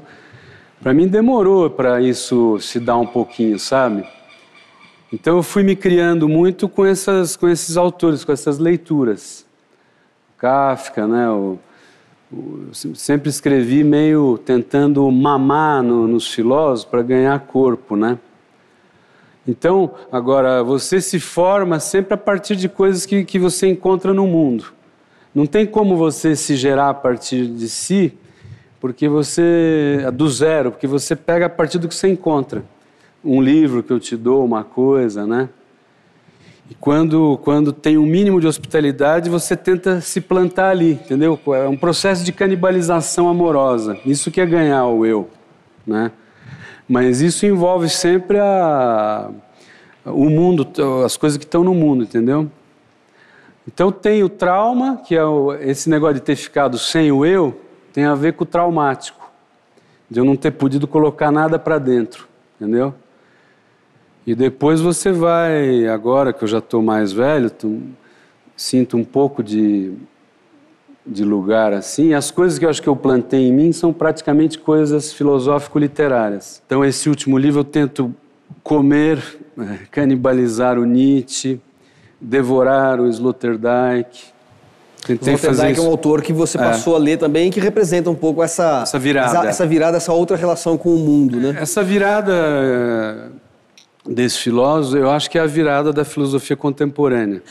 para 0.80 0.93
mim 0.93 1.08
demorou 1.08 1.70
para 1.70 2.00
isso 2.00 2.60
se 2.60 2.80
dar 2.80 2.98
um 2.98 3.08
pouquinho, 3.08 3.58
sabe? 3.58 4.06
Então 5.12 5.38
eu 5.38 5.43
fui 5.43 5.63
me 5.63 5.76
criando 5.76 6.28
muito 6.28 6.67
com, 6.67 6.86
essas, 6.86 7.36
com 7.36 7.48
esses 7.48 7.78
autores, 7.78 8.24
com 8.24 8.32
essas 8.32 8.60
leituras. 8.60 9.46
Kafka, 10.38 11.08
né? 11.08 11.30
O, 11.30 11.58
sempre 12.73 13.29
escrevi 13.29 13.83
meio 13.83 14.37
tentando 14.37 15.09
mamar 15.09 15.81
no, 15.81 16.07
nos 16.07 16.31
filósofos 16.33 16.89
para 16.89 17.01
ganhar 17.01 17.39
corpo, 17.41 17.95
né? 17.95 18.17
Então, 19.47 19.91
agora, 20.11 20.61
você 20.61 20.99
se 20.99 21.19
forma 21.21 21.79
sempre 21.79 22.13
a 22.13 22.17
partir 22.17 22.57
de 22.57 22.67
coisas 22.67 23.05
que, 23.05 23.23
que 23.23 23.39
você 23.39 23.67
encontra 23.67 24.13
no 24.13 24.27
mundo. 24.27 24.65
Não 25.33 25.45
tem 25.45 25.65
como 25.65 25.95
você 25.95 26.35
se 26.35 26.55
gerar 26.57 26.89
a 26.89 26.93
partir 26.93 27.47
de 27.47 27.69
si, 27.69 28.17
porque 28.79 29.07
você 29.07 30.03
é 30.05 30.11
do 30.11 30.27
zero, 30.29 30.71
porque 30.71 30.87
você 30.87 31.15
pega 31.15 31.45
a 31.45 31.49
partir 31.49 31.77
do 31.77 31.87
que 31.87 31.95
você 31.95 32.09
encontra 32.09 32.63
um 33.23 33.41
livro 33.41 33.81
que 33.81 33.91
eu 33.91 33.99
te 33.99 34.15
dou, 34.17 34.43
uma 34.43 34.63
coisa, 34.63 35.25
né? 35.25 35.49
E 36.69 36.75
quando, 36.75 37.39
quando 37.43 37.71
tem 37.71 37.97
um 37.97 38.06
mínimo 38.06 38.41
de 38.41 38.47
hospitalidade, 38.47 39.30
você 39.30 39.56
tenta 39.56 40.01
se 40.01 40.19
plantar 40.19 40.69
ali, 40.69 40.93
entendeu? 40.93 41.39
É 41.47 41.67
um 41.67 41.77
processo 41.77 42.23
de 42.25 42.34
canibalização 42.34 43.30
amorosa. 43.30 43.97
Isso 44.06 44.30
que 44.30 44.41
é 44.41 44.45
ganhar 44.45 44.86
o 44.88 45.06
eu, 45.06 45.30
né? 45.86 46.12
Mas 46.88 47.21
isso 47.21 47.45
envolve 47.45 47.89
sempre 47.89 48.39
a, 48.39 49.30
o 50.06 50.30
mundo, 50.30 50.67
as 51.06 51.15
coisas 51.15 51.38
que 51.38 51.45
estão 51.45 51.63
no 51.63 51.73
mundo, 51.73 52.03
entendeu? 52.03 52.49
Então 53.67 53.91
tem 53.91 54.23
o 54.23 54.30
trauma, 54.30 55.01
que 55.06 55.15
é 55.15 55.23
o, 55.23 55.53
esse 55.53 55.89
negócio 55.89 56.15
de 56.15 56.21
ter 56.21 56.36
ficado 56.36 56.77
sem 56.77 57.12
o 57.12 57.25
eu, 57.25 57.60
tem 57.93 58.06
a 58.06 58.15
ver 58.15 58.34
com 58.34 58.43
o 58.43 58.47
traumático, 58.47 59.30
de 60.10 60.19
eu 60.19 60.25
não 60.25 60.36
ter 60.36 60.51
podido 60.51 60.88
colocar 60.88 61.32
nada 61.32 61.60
para 61.60 61.77
dentro, 61.77 62.27
entendeu? 62.56 62.93
E 64.27 64.35
depois 64.35 64.81
você 64.81 65.09
vai, 65.09 65.87
agora 65.87 66.33
que 66.33 66.43
eu 66.43 66.47
já 66.49 66.57
estou 66.57 66.81
mais 66.81 67.13
velho, 67.13 67.49
tô, 67.49 67.77
sinto 68.57 68.97
um 68.97 69.03
pouco 69.05 69.41
de, 69.41 69.93
de 71.05 71.23
lugar 71.23 71.71
assim. 71.71 72.13
As 72.13 72.29
coisas 72.29 72.59
que 72.59 72.65
eu 72.65 72.69
acho 72.69 72.81
que 72.81 72.89
eu 72.89 72.95
plantei 72.95 73.47
em 73.47 73.53
mim 73.53 73.71
são 73.71 73.93
praticamente 73.93 74.59
coisas 74.59 75.13
filosófico-literárias. 75.13 76.61
Então, 76.65 76.83
esse 76.83 77.07
último 77.07 77.37
livro 77.37 77.61
eu 77.61 77.63
tento 77.63 78.13
comer, 78.61 79.23
é, 79.57 79.85
canibalizar 79.89 80.77
o 80.77 80.83
Nietzsche, 80.83 81.61
devorar 82.19 82.99
o 82.99 83.07
Sloterdijk. 83.07 84.25
Tentei 85.05 85.35
Sloterdijk 85.35 85.45
fazer 85.45 85.71
isso. 85.71 85.81
é 85.81 85.83
um 85.85 85.89
autor 85.89 86.21
que 86.21 86.33
você 86.33 86.57
é. 86.57 86.61
passou 86.61 86.95
é. 86.95 86.97
a 86.97 86.99
ler 86.99 87.17
também, 87.17 87.49
que 87.49 87.61
representa 87.61 88.09
um 88.09 88.15
pouco 88.15 88.43
essa, 88.43 88.81
essa 88.81 88.99
virada, 88.99 89.37
essa, 89.37 89.47
essa 89.47 89.65
virada, 89.65 89.95
essa 89.95 90.11
outra 90.11 90.35
relação 90.35 90.77
com 90.77 90.93
o 90.93 90.99
mundo, 90.99 91.39
né? 91.39 91.55
Essa 91.57 91.81
virada 91.81 93.31
desse 94.08 94.39
filósofo, 94.39 94.98
eu 94.98 95.10
acho 95.10 95.30
que 95.30 95.38
é 95.38 95.41
a 95.41 95.46
virada 95.46 95.91
da 95.91 96.06
filosofia 96.06 96.56
contemporânea. 96.56 97.43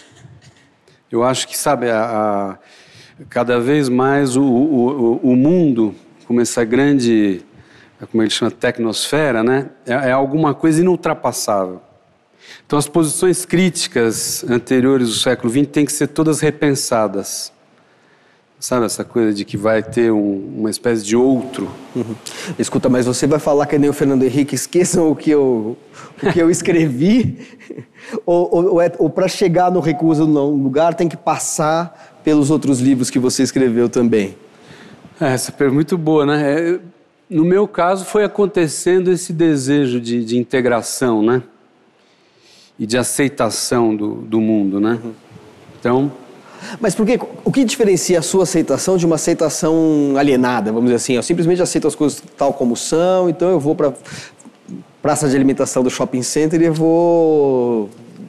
Eu 1.10 1.22
acho 1.22 1.46
que, 1.46 1.56
sabe, 1.56 1.90
a, 1.90 2.58
a 3.20 3.24
cada 3.28 3.58
vez 3.60 3.88
mais 3.88 4.36
o, 4.36 4.42
o, 4.42 5.16
o 5.22 5.36
mundo, 5.36 5.94
como 6.26 6.40
essa 6.40 6.64
grande, 6.64 7.42
como 8.10 8.22
ele 8.22 8.30
chama, 8.30 8.50
tecnosfera, 8.50 9.42
né, 9.42 9.70
é, 9.86 9.92
é 9.92 10.12
alguma 10.12 10.54
coisa 10.54 10.80
inultrapassável. 10.80 11.80
Então, 12.66 12.78
as 12.78 12.88
posições 12.88 13.44
críticas 13.44 14.44
anteriores 14.48 15.08
do 15.08 15.14
século 15.14 15.52
XX 15.52 15.66
têm 15.66 15.84
que 15.84 15.92
ser 15.92 16.08
todas 16.08 16.40
repensadas. 16.40 17.52
Sabe 18.66 18.84
essa 18.84 19.04
coisa 19.04 19.32
de 19.32 19.44
que 19.44 19.56
vai 19.56 19.80
ter 19.80 20.10
um, 20.10 20.54
uma 20.58 20.68
espécie 20.68 21.04
de 21.04 21.14
outro? 21.14 21.70
Uhum. 21.94 22.16
Escuta, 22.58 22.88
mas 22.88 23.06
você 23.06 23.24
vai 23.24 23.38
falar 23.38 23.64
que 23.64 23.78
nem 23.78 23.88
o 23.88 23.92
Fernando 23.92 24.24
Henrique, 24.24 24.56
esqueçam 24.56 25.08
o 25.08 25.14
que 25.14 25.30
eu, 25.30 25.76
o 26.20 26.32
que 26.32 26.40
eu 26.40 26.50
escrevi? 26.50 27.46
ou, 28.26 28.52
ou, 28.52 28.72
ou, 28.72 28.80
é, 28.80 28.90
ou 28.98 29.08
para 29.08 29.28
chegar 29.28 29.70
no 29.70 29.78
Recusa 29.78 30.26
no 30.26 30.50
Lugar 30.50 30.94
tem 30.94 31.08
que 31.08 31.16
passar 31.16 32.18
pelos 32.24 32.50
outros 32.50 32.80
livros 32.80 33.08
que 33.08 33.20
você 33.20 33.44
escreveu 33.44 33.88
também? 33.88 34.36
É, 35.20 35.26
essa 35.26 35.52
pergunta 35.52 35.74
é 35.74 35.74
muito 35.76 35.96
boa, 35.96 36.26
né? 36.26 36.72
É, 36.72 36.80
no 37.30 37.44
meu 37.44 37.68
caso, 37.68 38.04
foi 38.04 38.24
acontecendo 38.24 39.12
esse 39.12 39.32
desejo 39.32 40.00
de, 40.00 40.24
de 40.24 40.36
integração, 40.36 41.22
né? 41.22 41.40
E 42.76 42.84
de 42.84 42.98
aceitação 42.98 43.94
do, 43.94 44.16
do 44.22 44.40
mundo, 44.40 44.80
né? 44.80 44.98
Uhum. 45.04 45.12
Então 45.78 46.25
mas 46.80 46.94
por 46.94 47.06
quê? 47.06 47.18
O 47.44 47.52
que 47.52 47.64
diferencia 47.64 48.18
a 48.18 48.22
sua 48.22 48.44
aceitação 48.44 48.96
de 48.96 49.06
uma 49.06 49.16
aceitação 49.16 50.14
alienada, 50.16 50.72
vamos 50.72 50.86
dizer 50.86 50.96
assim? 50.96 51.14
Eu 51.14 51.22
simplesmente 51.22 51.62
aceito 51.62 51.86
as 51.86 51.94
coisas 51.94 52.22
tal 52.36 52.52
como 52.52 52.76
são, 52.76 53.28
então 53.28 53.50
eu 53.50 53.60
vou 53.60 53.74
para 53.74 53.92
praça 55.02 55.28
de 55.28 55.36
alimentação 55.36 55.82
do 55.82 55.90
shopping 55.90 56.22
center 56.22 56.60
e 56.60 56.70
vou 56.70 57.88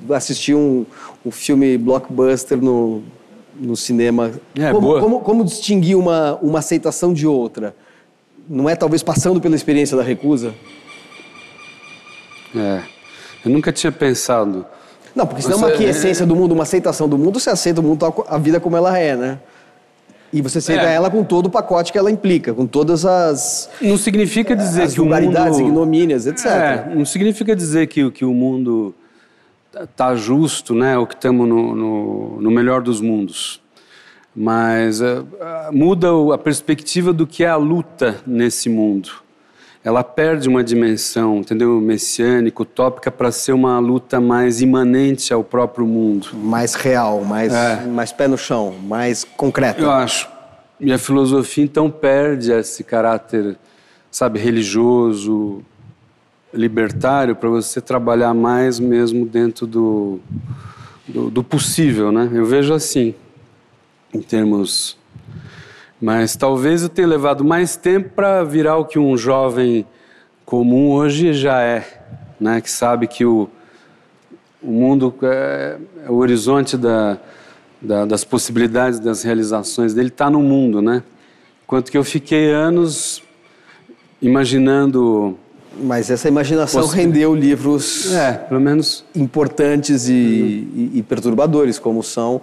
assistir 0.09 0.53
um, 0.53 0.85
um 1.25 1.31
filme 1.31 1.77
blockbuster 1.77 2.61
no, 2.61 3.01
no 3.59 3.75
cinema. 3.75 4.31
É, 4.55 4.71
como, 4.71 4.81
boa. 4.81 4.99
Como, 5.01 5.19
como 5.21 5.43
distinguir 5.43 5.97
uma, 5.97 6.35
uma 6.41 6.59
aceitação 6.59 7.13
de 7.13 7.25
outra? 7.25 7.75
Não 8.47 8.69
é 8.69 8.75
talvez 8.75 9.03
passando 9.03 9.41
pela 9.41 9.55
experiência 9.55 9.97
da 9.97 10.03
recusa? 10.03 10.53
É, 12.55 12.81
eu 13.43 13.51
nunca 13.51 13.71
tinha 13.71 13.91
pensado 13.91 14.65
não, 15.17 15.25
porque 15.25 15.41
senão 15.41 15.57
você... 15.57 15.65
uma 15.65 15.73
aquiescência 15.73 16.27
do 16.27 16.35
mundo, 16.35 16.51
uma 16.51 16.61
aceitação 16.61 17.09
do 17.09 17.17
mundo, 17.17 17.39
você 17.39 17.49
aceita 17.49 17.81
o 17.81 17.83
mundo, 17.83 18.05
a 18.27 18.37
vida 18.37 18.59
como 18.59 18.77
ela 18.77 18.97
é, 18.97 19.15
né? 19.15 19.39
E 20.31 20.41
você 20.43 20.59
aceita 20.59 20.83
é. 20.83 20.93
ela 20.93 21.09
com 21.09 21.23
todo 21.23 21.47
o 21.47 21.49
pacote 21.49 21.91
que 21.91 21.97
ela 21.97 22.11
implica, 22.11 22.53
com 22.53 22.67
todas 22.67 23.03
as. 23.03 23.67
Não 23.81 23.97
significa 23.97 24.55
dizer 24.55 24.83
as 24.83 24.93
que 24.93 25.01
o 25.01 25.05
mundo. 25.05 25.59
ignomínias, 25.59 26.27
etc. 26.27 26.45
É, 26.45 26.91
não 26.93 27.05
significa 27.05 27.55
dizer 27.55 27.87
que, 27.87 28.11
que 28.11 28.23
o 28.23 28.33
mundo 28.33 28.93
está 29.73 30.15
justo, 30.15 30.75
né? 30.75 30.95
Ou 30.97 31.07
que 31.07 31.15
estamos 31.15 31.47
no, 31.47 31.75
no, 31.75 32.41
no, 32.41 32.51
melhor 32.51 32.81
dos 32.81 33.01
mundos. 33.01 33.59
Mas 34.35 35.01
uh, 35.01 35.25
muda 35.71 36.09
a 36.31 36.37
perspectiva 36.37 37.11
do 37.11 37.25
que 37.25 37.43
é 37.43 37.47
a 37.47 37.55
luta 37.55 38.17
nesse 38.27 38.69
mundo 38.69 39.26
ela 39.87 40.03
perde 40.03 40.49
uma 40.49 40.61
dimensão, 40.61 41.37
entendeu, 41.37 41.79
messiânica, 41.79 42.61
utópica, 42.61 43.09
para 43.09 43.31
ser 43.31 43.53
uma 43.53 43.79
luta 43.79 44.19
mais 44.19 44.59
imanente 44.59 45.31
ao 45.33 45.45
próprio 45.45 45.87
mundo. 45.87 46.27
Mais 46.33 46.75
real, 46.75 47.23
mais, 47.23 47.53
é. 47.53 47.85
mais 47.85 48.11
pé 48.11 48.27
no 48.27 48.37
chão, 48.37 48.75
mais 48.83 49.23
concreta. 49.23 49.81
Eu 49.81 49.89
acho. 49.89 50.27
E 50.77 50.91
a 50.91 50.97
filosofia, 50.97 51.63
então, 51.63 51.89
perde 51.89 52.51
esse 52.51 52.83
caráter, 52.83 53.57
sabe, 54.11 54.39
religioso, 54.39 55.61
libertário, 56.53 57.33
para 57.33 57.47
você 57.47 57.79
trabalhar 57.79 58.33
mais 58.33 58.81
mesmo 58.81 59.25
dentro 59.25 59.65
do, 59.65 60.19
do, 61.07 61.29
do 61.29 61.41
possível, 61.45 62.11
né? 62.11 62.29
Eu 62.33 62.45
vejo 62.45 62.73
assim, 62.73 63.15
em 64.13 64.19
termos 64.19 64.97
Mas 65.99 66.35
talvez 66.35 66.83
eu 66.83 66.89
tenha 66.89 67.07
levado 67.07 67.43
mais 67.43 67.75
tempo 67.75 68.09
para 68.09 68.43
virar 68.43 68.77
o 68.77 68.85
que 68.85 68.99
um 68.99 69.17
jovem 69.17 69.85
comum 70.45 70.91
hoje 70.91 71.33
já 71.33 71.61
é, 71.61 71.85
né? 72.39 72.61
que 72.61 72.69
sabe 72.69 73.07
que 73.07 73.25
o, 73.25 73.49
o 74.61 74.71
mundo 74.71 75.13
é, 75.23 75.77
é 76.05 76.09
o 76.09 76.15
horizonte 76.15 76.77
da, 76.77 77.17
da, 77.81 78.05
das 78.05 78.23
possibilidades, 78.23 78.99
das 78.99 79.23
realizações 79.23 79.93
dele, 79.93 80.09
está 80.09 80.29
no 80.29 80.39
mundo. 80.41 80.81
Né? 80.81 81.01
Enquanto 81.63 81.91
que 81.91 81.97
eu 81.97 82.03
fiquei 82.03 82.51
anos 82.51 83.23
imaginando 84.21 85.37
mas 85.79 86.09
essa 86.09 86.27
imaginação 86.27 86.81
Posso... 86.81 86.95
rendeu 86.95 87.35
livros 87.35 88.11
é, 88.11 88.33
pelo 88.33 88.59
menos 88.59 89.05
importantes 89.15 90.09
e, 90.09 90.11
uhum. 90.11 90.17
e, 90.75 90.91
e, 90.95 91.03
perturbadores, 91.03 91.77
como 91.77 92.01
são 92.01 92.41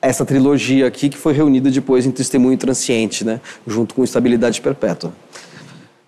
essa 0.00 0.24
trilogia 0.24 0.86
aqui, 0.86 1.08
que 1.08 1.16
foi 1.16 1.32
reunida 1.32 1.70
depois 1.70 2.06
em 2.06 2.10
Testemunho 2.10 2.56
Transciente, 2.56 3.24
né? 3.24 3.40
junto 3.66 3.94
com 3.94 4.04
Estabilidade 4.04 4.60
Perpétua. 4.60 5.12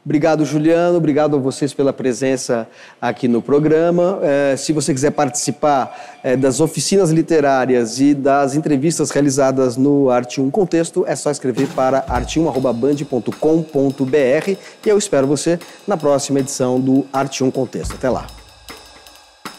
Obrigado, 0.09 0.42
Juliano. 0.42 0.96
Obrigado 0.96 1.37
a 1.37 1.38
vocês 1.38 1.74
pela 1.74 1.92
presença 1.92 2.66
aqui 2.98 3.29
no 3.29 3.42
programa. 3.42 4.18
É, 4.22 4.57
se 4.57 4.72
você 4.72 4.94
quiser 4.94 5.11
participar 5.11 6.18
é, 6.22 6.35
das 6.35 6.61
oficinas 6.61 7.11
literárias 7.11 8.01
e 8.01 8.14
das 8.14 8.55
entrevistas 8.55 9.11
realizadas 9.11 9.77
no 9.77 10.09
Arte 10.09 10.40
1 10.40 10.51
Contexto, 10.51 11.05
é 11.07 11.14
só 11.14 11.31
escrever 11.31 11.68
para 11.74 12.07
arte1.band.com.br 12.07 14.51
e 14.51 14.88
eu 14.88 14.96
espero 14.96 15.27
você 15.27 15.59
na 15.87 15.98
próxima 15.98 16.40
edição 16.40 16.81
do 16.81 17.05
Arte 17.12 17.44
1 17.44 17.51
Contexto. 17.51 17.94
Até 17.94 18.09
lá. 18.09 18.27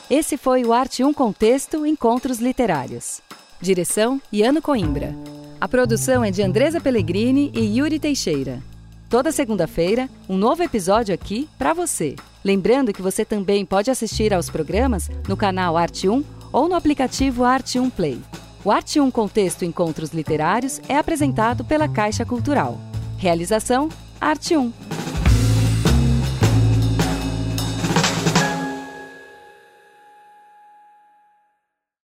Esse 0.09 0.35
foi 0.35 0.65
o 0.65 0.73
Arte 0.73 1.03
1 1.03 1.13
Contexto 1.13 1.85
Encontros 1.85 2.39
Literários. 2.39 3.21
Direção: 3.61 4.21
Iano 4.31 4.61
Coimbra. 4.61 5.13
A 5.59 5.67
produção 5.67 6.23
é 6.23 6.31
de 6.31 6.41
Andresa 6.41 6.79
Pellegrini 6.79 7.51
e 7.53 7.77
Yuri 7.77 7.99
Teixeira. 7.99 8.61
Toda 9.09 9.31
segunda-feira, 9.31 10.09
um 10.29 10.37
novo 10.37 10.63
episódio 10.63 11.13
aqui 11.13 11.49
para 11.57 11.73
você. 11.73 12.15
Lembrando 12.43 12.93
que 12.93 13.01
você 13.01 13.25
também 13.25 13.65
pode 13.65 13.91
assistir 13.91 14.33
aos 14.33 14.49
programas 14.49 15.09
no 15.27 15.35
canal 15.35 15.75
Arte 15.75 16.07
1 16.07 16.23
ou 16.53 16.69
no 16.69 16.75
aplicativo 16.75 17.43
Arte 17.43 17.79
1 17.79 17.89
Play. 17.89 18.21
O 18.63 18.71
Arte 18.71 18.99
1 18.99 19.11
Contexto 19.11 19.65
Encontros 19.65 20.11
Literários 20.11 20.79
é 20.87 20.97
apresentado 20.97 21.65
pela 21.65 21.89
Caixa 21.89 22.25
Cultural. 22.25 22.77
Realização 23.17 23.89
Arte 24.21 24.55
1. 24.55 24.71